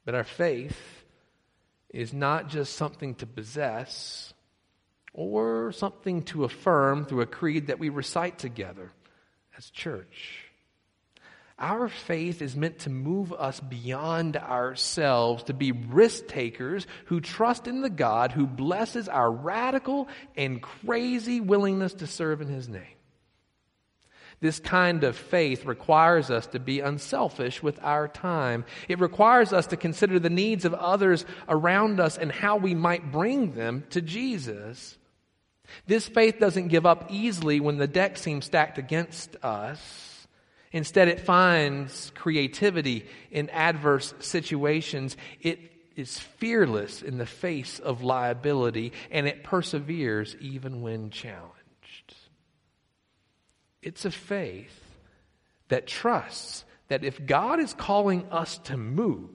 But 0.08 0.14
our 0.14 0.24
faith 0.24 1.04
is 1.90 2.14
not 2.14 2.48
just 2.48 2.76
something 2.76 3.14
to 3.16 3.26
possess 3.26 4.32
or 5.12 5.70
something 5.72 6.22
to 6.22 6.44
affirm 6.44 7.04
through 7.04 7.20
a 7.20 7.26
creed 7.26 7.66
that 7.66 7.78
we 7.78 7.90
recite 7.90 8.38
together 8.38 8.90
as 9.58 9.68
church. 9.68 10.46
Our 11.58 11.90
faith 11.90 12.40
is 12.40 12.56
meant 12.56 12.78
to 12.80 12.88
move 12.88 13.34
us 13.34 13.60
beyond 13.60 14.38
ourselves, 14.38 15.42
to 15.42 15.52
be 15.52 15.72
risk 15.72 16.26
takers 16.26 16.86
who 17.04 17.20
trust 17.20 17.68
in 17.68 17.82
the 17.82 17.90
God 17.90 18.32
who 18.32 18.46
blesses 18.46 19.10
our 19.10 19.30
radical 19.30 20.08
and 20.38 20.62
crazy 20.62 21.42
willingness 21.42 21.92
to 21.92 22.06
serve 22.06 22.40
in 22.40 22.48
His 22.48 22.66
name. 22.66 22.97
This 24.40 24.60
kind 24.60 25.02
of 25.02 25.16
faith 25.16 25.64
requires 25.64 26.30
us 26.30 26.46
to 26.48 26.60
be 26.60 26.80
unselfish 26.80 27.62
with 27.62 27.78
our 27.82 28.06
time. 28.06 28.64
It 28.88 29.00
requires 29.00 29.52
us 29.52 29.66
to 29.68 29.76
consider 29.76 30.20
the 30.20 30.30
needs 30.30 30.64
of 30.64 30.74
others 30.74 31.24
around 31.48 31.98
us 31.98 32.16
and 32.16 32.30
how 32.30 32.56
we 32.56 32.74
might 32.74 33.10
bring 33.10 33.52
them 33.54 33.84
to 33.90 34.00
Jesus. 34.00 34.96
This 35.86 36.06
faith 36.06 36.38
doesn't 36.38 36.68
give 36.68 36.86
up 36.86 37.06
easily 37.10 37.58
when 37.58 37.78
the 37.78 37.88
deck 37.88 38.16
seems 38.16 38.44
stacked 38.44 38.78
against 38.78 39.36
us. 39.42 40.26
Instead, 40.70 41.08
it 41.08 41.20
finds 41.20 42.12
creativity 42.14 43.06
in 43.30 43.50
adverse 43.50 44.14
situations. 44.20 45.16
It 45.40 45.58
is 45.96 46.18
fearless 46.18 47.02
in 47.02 47.18
the 47.18 47.26
face 47.26 47.80
of 47.80 48.04
liability, 48.04 48.92
and 49.10 49.26
it 49.26 49.42
perseveres 49.42 50.36
even 50.40 50.80
when 50.80 51.10
challenged. 51.10 51.57
It's 53.82 54.04
a 54.04 54.10
faith 54.10 54.82
that 55.68 55.86
trusts 55.86 56.64
that 56.88 57.04
if 57.04 57.24
God 57.24 57.60
is 57.60 57.74
calling 57.74 58.26
us 58.30 58.58
to 58.64 58.76
move, 58.76 59.30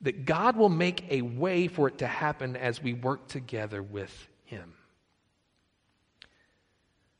that 0.00 0.24
God 0.24 0.56
will 0.56 0.68
make 0.68 1.04
a 1.10 1.22
way 1.22 1.68
for 1.68 1.88
it 1.88 1.98
to 1.98 2.06
happen 2.06 2.56
as 2.56 2.82
we 2.82 2.92
work 2.92 3.28
together 3.28 3.82
with 3.82 4.28
Him. 4.44 4.74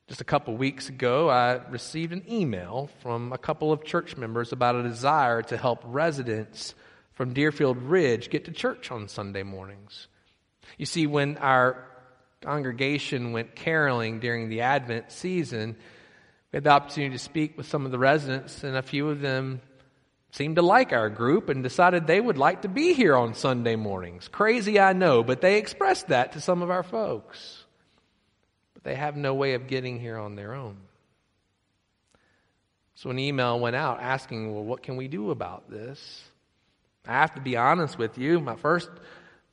Just 0.08 0.20
a 0.20 0.24
couple 0.24 0.56
weeks 0.56 0.88
ago, 0.88 1.28
I 1.28 1.60
received 1.68 2.12
an 2.12 2.24
email 2.30 2.88
from 3.00 3.32
a 3.32 3.38
couple 3.38 3.72
of 3.72 3.84
church 3.84 4.16
members 4.16 4.52
about 4.52 4.74
a 4.74 4.82
desire 4.82 5.42
to 5.42 5.56
help 5.56 5.82
residents 5.84 6.74
from 7.12 7.34
Deerfield 7.34 7.76
Ridge 7.76 8.30
get 8.30 8.44
to 8.46 8.52
church 8.52 8.90
on 8.90 9.08
Sunday 9.08 9.42
mornings. 9.42 10.08
You 10.78 10.86
see, 10.86 11.06
when 11.06 11.36
our 11.38 11.84
congregation 12.40 13.32
went 13.32 13.54
caroling 13.54 14.20
during 14.20 14.48
the 14.48 14.62
Advent 14.62 15.10
season, 15.12 15.76
we 16.52 16.56
had 16.56 16.64
the 16.64 16.70
opportunity 16.70 17.12
to 17.12 17.18
speak 17.22 17.56
with 17.56 17.66
some 17.66 17.84
of 17.84 17.92
the 17.92 17.98
residents, 17.98 18.64
and 18.64 18.76
a 18.76 18.82
few 18.82 19.08
of 19.10 19.20
them 19.20 19.60
seemed 20.30 20.56
to 20.56 20.62
like 20.62 20.92
our 20.92 21.08
group 21.10 21.48
and 21.48 21.62
decided 21.62 22.06
they 22.06 22.20
would 22.20 22.38
like 22.38 22.62
to 22.62 22.68
be 22.68 22.92
here 22.92 23.16
on 23.16 23.34
Sunday 23.34 23.76
mornings. 23.76 24.28
Crazy, 24.28 24.78
I 24.78 24.92
know, 24.92 25.22
but 25.22 25.40
they 25.40 25.58
expressed 25.58 26.08
that 26.08 26.32
to 26.32 26.40
some 26.40 26.62
of 26.62 26.70
our 26.70 26.82
folks 26.82 27.64
but 28.78 28.84
they 28.84 28.94
have 28.94 29.16
no 29.16 29.34
way 29.34 29.54
of 29.54 29.66
getting 29.66 29.98
here 29.98 30.16
on 30.16 30.36
their 30.36 30.54
own. 30.54 30.76
So 32.94 33.10
an 33.10 33.18
email 33.18 33.58
went 33.58 33.74
out 33.74 34.00
asking, 34.00 34.54
well, 34.54 34.62
what 34.62 34.84
can 34.84 34.96
we 34.96 35.08
do 35.08 35.32
about 35.32 35.68
this? 35.68 36.22
I 37.04 37.14
have 37.14 37.34
to 37.34 37.40
be 37.40 37.56
honest 37.56 37.98
with 37.98 38.18
you. 38.18 38.38
My 38.38 38.54
first 38.54 38.88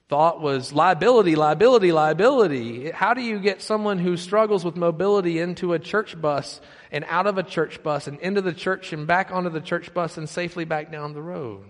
thought 0.08 0.42
was 0.42 0.72
liability, 0.72 1.36
liability, 1.36 1.92
liability. 1.92 2.92
How 2.92 3.14
do 3.14 3.22
you 3.22 3.40
get 3.40 3.62
someone 3.62 3.98
who 3.98 4.18
struggles 4.18 4.64
with 4.64 4.76
mobility 4.76 5.40
into 5.40 5.74
a 5.74 5.80
church 5.80 6.20
bus 6.20 6.62
and 6.92 7.04
out 7.08 7.26
of 7.26 7.38
a 7.38 7.44
church 7.44 7.82
bus 7.82 8.08
and 8.08 8.20
into 8.20 8.42
the 8.42 8.54
church 8.54 8.94
and 8.94 9.08
back 9.08 9.32
onto 9.32 9.50
the 9.50 9.62
church 9.62 9.94
bus 9.94 10.18
and 10.18 10.30
safely 10.30 10.66
back 10.66 10.92
down 10.92 11.14
the 11.14 11.22
road? 11.22 11.66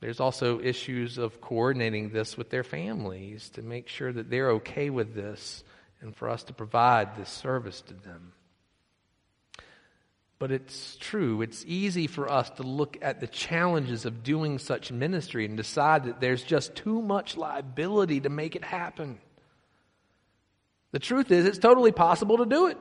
There's 0.00 0.20
also 0.20 0.60
issues 0.60 1.16
of 1.16 1.40
coordinating 1.40 2.10
this 2.10 2.36
with 2.36 2.50
their 2.50 2.64
families 2.64 3.48
to 3.50 3.62
make 3.62 3.88
sure 3.88 4.12
that 4.12 4.28
they're 4.28 4.50
okay 4.50 4.90
with 4.90 5.14
this 5.14 5.62
and 6.00 6.14
for 6.14 6.28
us 6.28 6.42
to 6.44 6.52
provide 6.52 7.16
this 7.16 7.30
service 7.30 7.80
to 7.82 7.94
them. 7.94 8.32
But 10.42 10.50
it's 10.50 10.96
true, 10.96 11.40
it's 11.40 11.64
easy 11.68 12.08
for 12.08 12.28
us 12.28 12.50
to 12.50 12.64
look 12.64 12.98
at 13.00 13.20
the 13.20 13.28
challenges 13.28 14.06
of 14.06 14.24
doing 14.24 14.58
such 14.58 14.90
ministry 14.90 15.44
and 15.44 15.56
decide 15.56 16.06
that 16.06 16.20
there's 16.20 16.42
just 16.42 16.74
too 16.74 17.00
much 17.00 17.36
liability 17.36 18.22
to 18.22 18.28
make 18.28 18.56
it 18.56 18.64
happen. 18.64 19.20
The 20.90 20.98
truth 20.98 21.30
is, 21.30 21.46
it's 21.46 21.60
totally 21.60 21.92
possible 21.92 22.38
to 22.38 22.44
do 22.44 22.66
it. 22.66 22.76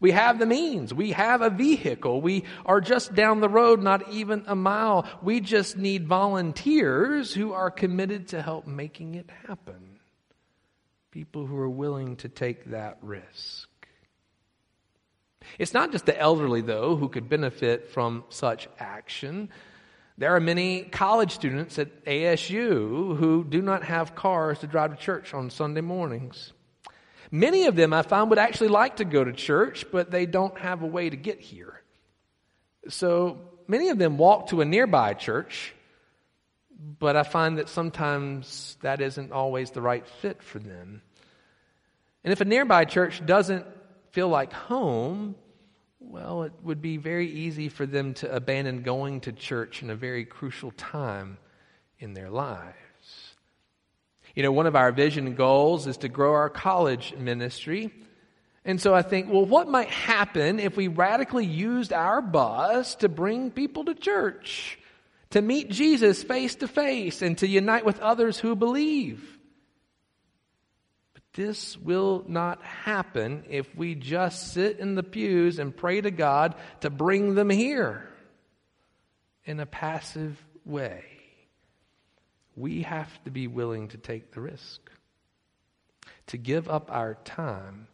We 0.00 0.10
have 0.10 0.40
the 0.40 0.46
means. 0.46 0.92
We 0.92 1.12
have 1.12 1.42
a 1.42 1.50
vehicle. 1.50 2.20
We 2.20 2.42
are 2.66 2.80
just 2.80 3.14
down 3.14 3.38
the 3.38 3.48
road, 3.48 3.80
not 3.80 4.10
even 4.10 4.42
a 4.48 4.56
mile. 4.56 5.06
We 5.22 5.38
just 5.38 5.76
need 5.76 6.08
volunteers 6.08 7.32
who 7.32 7.52
are 7.52 7.70
committed 7.70 8.26
to 8.30 8.42
help 8.42 8.66
making 8.66 9.14
it 9.14 9.30
happen. 9.46 10.00
People 11.12 11.46
who 11.46 11.56
are 11.56 11.70
willing 11.70 12.16
to 12.16 12.28
take 12.28 12.72
that 12.72 12.98
risk. 13.00 13.67
It's 15.58 15.74
not 15.74 15.92
just 15.92 16.06
the 16.06 16.18
elderly, 16.18 16.60
though, 16.60 16.96
who 16.96 17.08
could 17.08 17.28
benefit 17.28 17.90
from 17.90 18.24
such 18.28 18.68
action. 18.78 19.50
There 20.18 20.34
are 20.34 20.40
many 20.40 20.82
college 20.82 21.32
students 21.32 21.78
at 21.78 22.04
ASU 22.04 23.16
who 23.16 23.44
do 23.44 23.62
not 23.62 23.84
have 23.84 24.14
cars 24.14 24.58
to 24.60 24.66
drive 24.66 24.90
to 24.90 25.02
church 25.02 25.32
on 25.32 25.50
Sunday 25.50 25.80
mornings. 25.80 26.52
Many 27.30 27.66
of 27.66 27.76
them 27.76 27.92
I 27.92 28.02
found 28.02 28.30
would 28.30 28.38
actually 28.38 28.68
like 28.68 28.96
to 28.96 29.04
go 29.04 29.22
to 29.22 29.32
church, 29.32 29.84
but 29.92 30.10
they 30.10 30.26
don't 30.26 30.58
have 30.58 30.82
a 30.82 30.86
way 30.86 31.08
to 31.08 31.16
get 31.16 31.40
here. 31.40 31.82
So 32.88 33.38
many 33.68 33.90
of 33.90 33.98
them 33.98 34.18
walk 34.18 34.48
to 34.48 34.60
a 34.60 34.64
nearby 34.64 35.14
church, 35.14 35.74
but 36.98 37.16
I 37.16 37.22
find 37.22 37.58
that 37.58 37.68
sometimes 37.68 38.76
that 38.80 39.00
isn't 39.00 39.30
always 39.30 39.70
the 39.70 39.82
right 39.82 40.06
fit 40.20 40.42
for 40.42 40.58
them. 40.58 41.02
And 42.24 42.32
if 42.32 42.40
a 42.40 42.44
nearby 42.44 42.84
church 42.86 43.24
doesn't 43.24 43.66
feel 44.10 44.28
like 44.28 44.52
home, 44.52 45.34
well, 46.00 46.44
it 46.44 46.52
would 46.62 46.80
be 46.80 46.96
very 46.96 47.28
easy 47.28 47.68
for 47.68 47.86
them 47.86 48.14
to 48.14 48.34
abandon 48.34 48.82
going 48.82 49.20
to 49.22 49.32
church 49.32 49.82
in 49.82 49.90
a 49.90 49.96
very 49.96 50.24
crucial 50.24 50.70
time 50.72 51.38
in 51.98 52.14
their 52.14 52.30
lives. 52.30 52.74
You 54.34 54.42
know, 54.42 54.52
one 54.52 54.66
of 54.66 54.76
our 54.76 54.92
vision 54.92 55.34
goals 55.34 55.86
is 55.86 55.96
to 55.98 56.08
grow 56.08 56.34
our 56.34 56.50
college 56.50 57.14
ministry. 57.16 57.92
And 58.64 58.80
so 58.80 58.94
I 58.94 59.02
think, 59.02 59.32
well, 59.32 59.44
what 59.44 59.68
might 59.68 59.88
happen 59.88 60.60
if 60.60 60.76
we 60.76 60.88
radically 60.88 61.46
used 61.46 61.92
our 61.92 62.20
bus 62.20 62.94
to 62.96 63.08
bring 63.08 63.50
people 63.50 63.86
to 63.86 63.94
church, 63.94 64.78
to 65.30 65.42
meet 65.42 65.70
Jesus 65.70 66.22
face 66.22 66.54
to 66.56 66.68
face, 66.68 67.22
and 67.22 67.36
to 67.38 67.48
unite 67.48 67.84
with 67.84 68.00
others 68.00 68.38
who 68.38 68.54
believe? 68.54 69.37
This 71.34 71.76
will 71.76 72.24
not 72.26 72.62
happen 72.62 73.44
if 73.48 73.74
we 73.76 73.94
just 73.94 74.52
sit 74.52 74.78
in 74.78 74.94
the 74.94 75.02
pews 75.02 75.58
and 75.58 75.76
pray 75.76 76.00
to 76.00 76.10
God 76.10 76.54
to 76.80 76.90
bring 76.90 77.34
them 77.34 77.50
here 77.50 78.08
in 79.44 79.60
a 79.60 79.66
passive 79.66 80.42
way 80.64 81.04
we 82.58 82.82
have 82.82 83.22
to 83.24 83.30
be 83.30 83.46
willing 83.46 83.88
to 83.88 83.96
take 83.96 84.32
the 84.32 84.40
risk, 84.40 84.80
to 86.26 86.36
give 86.36 86.68
up 86.68 86.90
our 86.90 87.14
time, 87.24 87.86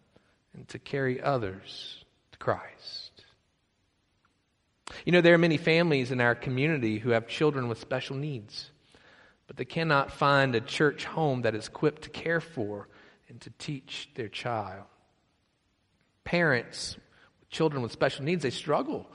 and 0.54 0.66
to 0.68 0.78
carry 0.78 1.20
others 1.20 2.04
to 2.32 2.38
Christ. 2.38 3.24
You 5.04 5.12
know, 5.12 5.20
there 5.20 5.34
are 5.34 5.38
many 5.38 5.58
families 5.58 6.10
in 6.10 6.20
our 6.20 6.34
community 6.34 6.98
who 6.98 7.10
have 7.10 7.28
children 7.28 7.68
with 7.68 7.78
special 7.78 8.16
needs, 8.16 8.70
but 9.46 9.56
they 9.56 9.64
cannot 9.64 10.12
find 10.12 10.54
a 10.54 10.60
church 10.60 11.04
home 11.04 11.42
that 11.42 11.54
is 11.54 11.68
equipped 11.68 12.02
to 12.02 12.10
care 12.10 12.40
for 12.40 12.88
and 13.28 13.40
to 13.42 13.50
teach 13.58 14.10
their 14.14 14.28
child. 14.28 14.84
Parents 16.24 16.96
children 17.54 17.82
with 17.82 17.92
special 17.92 18.24
needs, 18.24 18.42
they 18.42 18.50
struggle. 18.50 19.06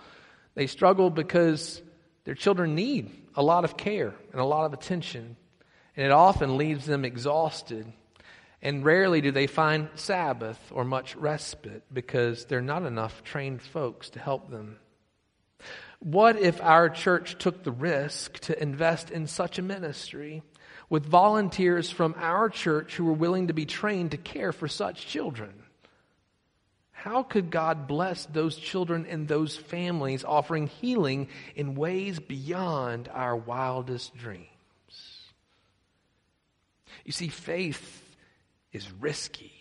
They 0.56 0.66
struggle 0.66 1.10
because 1.10 1.82
their 2.24 2.34
children 2.34 2.74
need 2.74 3.12
a 3.36 3.44
lot 3.44 3.66
of 3.66 3.78
care 3.78 4.16
and 4.32 4.42
a 4.42 4.46
lot 4.46 4.66
of 4.66 4.74
attention, 4.74 5.36
and 5.96 6.06
it 6.06 6.12
often 6.12 6.58
leaves 6.58 6.86
them 6.86 7.06
exhausted. 7.06 7.92
And 8.62 8.84
rarely 8.84 9.22
do 9.22 9.32
they 9.32 9.48
find 9.48 9.90
Sabbath 9.96 10.60
or 10.72 10.84
much 10.84 11.16
respite 11.16 11.84
because 11.94 12.46
there 12.46 12.60
are 12.60 12.64
not 12.64 12.84
enough 12.84 13.24
trained 13.24 13.62
folks 13.62 14.10
to 14.12 14.20
help 14.20 14.50
them. 14.50 14.80
What 16.00 16.38
if 16.38 16.62
our 16.62 16.90
church 16.90 17.38
took 17.38 17.64
the 17.64 17.72
risk 17.72 18.40
to 18.40 18.62
invest 18.62 19.12
in 19.12 19.28
such 19.28 19.60
a 19.60 19.62
ministry 19.62 20.44
with 20.90 21.06
volunteers 21.06 21.90
from 21.90 22.16
our 22.18 22.50
church 22.50 22.96
who 22.96 23.06
were 23.06 23.14
willing 23.14 23.48
to 23.48 23.54
be 23.54 23.66
trained 23.66 24.12
to 24.12 24.18
care 24.18 24.52
for 24.52 24.68
such 24.68 25.08
children? 25.08 25.54
How 26.92 27.24
could 27.24 27.50
God 27.50 27.88
bless 27.88 28.26
those 28.26 28.58
children 28.58 29.06
and 29.06 29.28
those 29.28 29.56
families, 29.56 30.26
offering 30.26 30.68
healing 30.68 31.30
in 31.56 31.76
ways 31.76 32.20
beyond 32.20 33.08
our 33.14 33.38
wildest 33.38 34.18
dreams? 34.18 34.46
You 37.06 37.14
see, 37.14 37.30
faith 37.30 38.04
is 38.74 38.92
risky. 38.92 39.54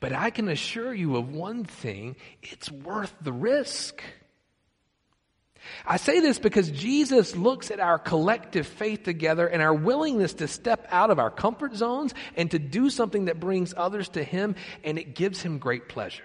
But 0.00 0.12
I 0.12 0.30
can 0.30 0.48
assure 0.48 0.94
you 0.94 1.16
of 1.16 1.32
one 1.32 1.64
thing 1.64 2.16
it's 2.42 2.70
worth 2.70 3.14
the 3.20 3.32
risk. 3.32 4.02
I 5.86 5.96
say 5.96 6.20
this 6.20 6.38
because 6.38 6.70
Jesus 6.70 7.36
looks 7.36 7.70
at 7.70 7.80
our 7.80 7.98
collective 7.98 8.66
faith 8.66 9.02
together 9.02 9.46
and 9.46 9.62
our 9.62 9.74
willingness 9.74 10.34
to 10.34 10.48
step 10.48 10.86
out 10.90 11.10
of 11.10 11.18
our 11.18 11.30
comfort 11.30 11.74
zones 11.74 12.14
and 12.36 12.50
to 12.50 12.58
do 12.58 12.90
something 12.90 13.26
that 13.26 13.40
brings 13.40 13.74
others 13.76 14.08
to 14.10 14.22
Him, 14.22 14.54
and 14.84 14.98
it 14.98 15.14
gives 15.14 15.42
Him 15.42 15.58
great 15.58 15.88
pleasure. 15.88 16.24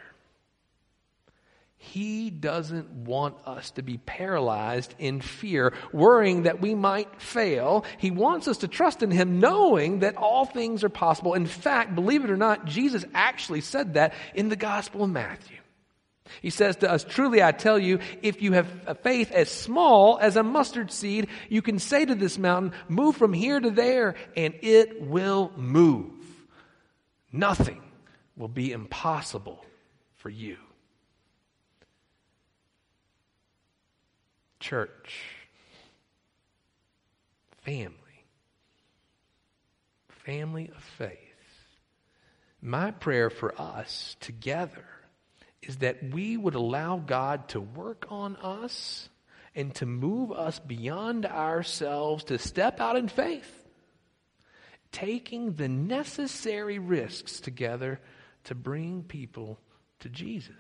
He 1.78 2.30
doesn't 2.30 2.90
want 2.92 3.36
us 3.46 3.72
to 3.72 3.82
be 3.82 3.98
paralyzed 3.98 4.96
in 5.00 5.20
fear, 5.20 5.74
worrying 5.92 6.44
that 6.44 6.62
we 6.62 6.76
might 6.76 7.22
fail. 7.22 7.84
He 7.98 8.10
wants 8.10 8.48
us 8.48 8.60
to 8.60 8.70
trust 8.70 9.04
in 9.04 9.12
Him, 9.12 9.42
knowing 9.42 10.00
that 10.00 10.16
all 10.16 10.46
things 10.46 10.86
are 10.86 10.90
possible. 10.90 11.34
In 11.34 11.46
fact, 11.46 11.94
believe 11.94 12.24
it 12.24 12.32
or 12.32 12.38
not, 12.38 12.66
Jesus 12.66 13.04
actually 13.14 13.60
said 13.60 13.96
that 13.96 14.14
in 14.34 14.48
the 14.48 14.56
Gospel 14.56 15.04
of 15.04 15.10
Matthew. 15.10 15.58
He 16.42 16.50
says 16.50 16.78
to 16.78 16.92
us, 16.92 17.04
Truly 17.04 17.44
I 17.44 17.52
tell 17.52 17.78
you, 17.78 18.00
if 18.22 18.42
you 18.42 18.54
have 18.54 18.68
a 18.88 18.96
faith 18.96 19.32
as 19.32 19.50
small 19.50 20.18
as 20.20 20.36
a 20.36 20.44
mustard 20.44 20.92
seed, 20.92 21.28
you 21.50 21.62
can 21.62 21.80
say 21.80 22.06
to 22.06 22.16
this 22.16 22.38
mountain, 22.38 22.74
Move 22.88 23.16
from 23.16 23.34
here 23.34 23.60
to 23.60 23.70
there, 23.70 24.16
and 24.36 24.54
it 24.62 25.02
will 25.02 25.52
move. 25.56 26.12
Nothing 27.32 27.82
will 28.38 28.48
be 28.48 28.72
impossible 28.72 29.64
for 30.16 30.30
you. 30.30 30.58
Church, 34.60 35.20
family, 37.64 37.98
family 40.08 40.72
of 40.74 40.82
faith. 40.98 41.18
My 42.62 42.92
prayer 42.92 43.30
for 43.30 43.60
us 43.60 44.16
together 44.22 44.86
is 45.68 45.78
that 45.78 46.12
we 46.12 46.38
would 46.38 46.56
allow 46.56 46.98
God 46.98 47.48
to 47.50 47.62
work 47.62 48.06
on 48.10 48.36
us 48.38 49.10
and 49.56 49.74
to 49.76 49.86
move 49.86 50.32
us 50.32 50.60
beyond 50.60 51.26
ourselves 51.26 52.26
to 52.26 52.38
step 52.38 52.80
out 52.80 52.96
in 52.96 53.08
faith, 53.08 53.66
taking 54.92 55.54
the 55.54 55.68
necessary 55.68 56.80
risks 56.80 57.40
together 57.40 58.00
to 58.46 58.56
bring 58.56 59.04
people 59.04 59.60
to 60.00 60.10
Jesus. 60.10 60.56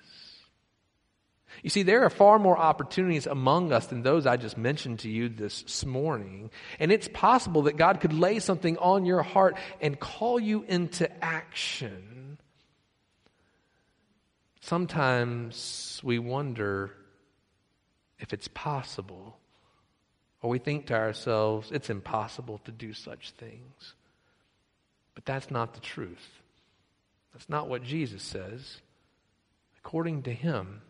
You 1.61 1.69
see, 1.69 1.83
there 1.83 2.03
are 2.03 2.09
far 2.09 2.39
more 2.39 2.57
opportunities 2.57 3.27
among 3.27 3.71
us 3.71 3.87
than 3.87 4.01
those 4.01 4.25
I 4.25 4.37
just 4.37 4.57
mentioned 4.57 4.99
to 4.99 5.09
you 5.09 5.29
this 5.29 5.85
morning. 5.85 6.49
And 6.79 6.91
it's 6.91 7.07
possible 7.07 7.63
that 7.63 7.77
God 7.77 7.99
could 7.99 8.13
lay 8.13 8.39
something 8.39 8.77
on 8.77 9.05
your 9.05 9.21
heart 9.21 9.55
and 9.79 9.99
call 9.99 10.39
you 10.39 10.63
into 10.67 11.09
action. 11.23 12.22
Sometimes 14.65 15.99
we 16.05 16.19
wonder 16.19 16.93
if 18.17 18.31
it's 18.31 18.47
possible, 18.47 19.35
or 20.41 20.49
we 20.49 20.57
think 20.57 20.85
to 20.85 20.93
ourselves, 20.93 21.69
it's 21.69 21.89
impossible 21.89 22.59
to 22.59 22.71
do 22.71 22.93
such 22.93 23.31
things. 23.31 23.95
But 25.15 25.25
that's 25.25 25.51
not 25.51 25.73
the 25.73 25.81
truth. 25.81 26.39
That's 27.33 27.49
not 27.49 27.67
what 27.67 27.83
Jesus 27.83 28.23
says. 28.23 28.77
According 29.79 30.23
to 30.23 30.33
him, 30.33 30.81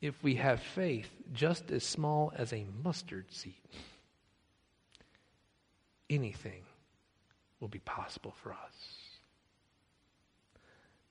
if 0.00 0.20
we 0.20 0.34
have 0.34 0.60
faith 0.60 1.08
just 1.32 1.70
as 1.70 1.84
small 1.84 2.32
as 2.36 2.52
a 2.52 2.66
mustard 2.82 3.26
seed, 3.30 3.54
anything 6.10 6.64
will 7.60 7.68
be 7.68 7.78
possible 7.78 8.34
for 8.42 8.50
us. 8.52 8.96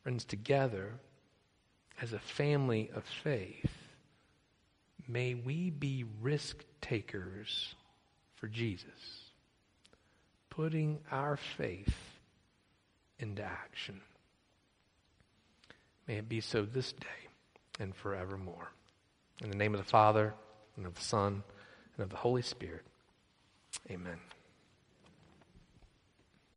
Friends, 0.03 0.25
together, 0.25 0.99
as 2.01 2.13
a 2.13 2.19
family 2.19 2.89
of 2.95 3.03
faith, 3.23 3.71
may 5.07 5.35
we 5.35 5.69
be 5.69 6.03
risk 6.21 6.63
takers 6.81 7.75
for 8.35 8.47
Jesus, 8.47 9.29
putting 10.49 10.99
our 11.11 11.37
faith 11.37 11.95
into 13.19 13.43
action. 13.43 14.01
May 16.07 16.15
it 16.15 16.27
be 16.27 16.41
so 16.41 16.63
this 16.63 16.91
day 16.91 17.07
and 17.79 17.95
forevermore. 17.95 18.71
In 19.43 19.51
the 19.51 19.57
name 19.57 19.75
of 19.75 19.79
the 19.79 19.89
Father, 19.89 20.33
and 20.75 20.87
of 20.87 20.95
the 20.95 21.01
Son, 21.01 21.43
and 21.95 22.03
of 22.03 22.09
the 22.09 22.17
Holy 22.17 22.41
Spirit. 22.41 22.85
Amen. 23.89 24.17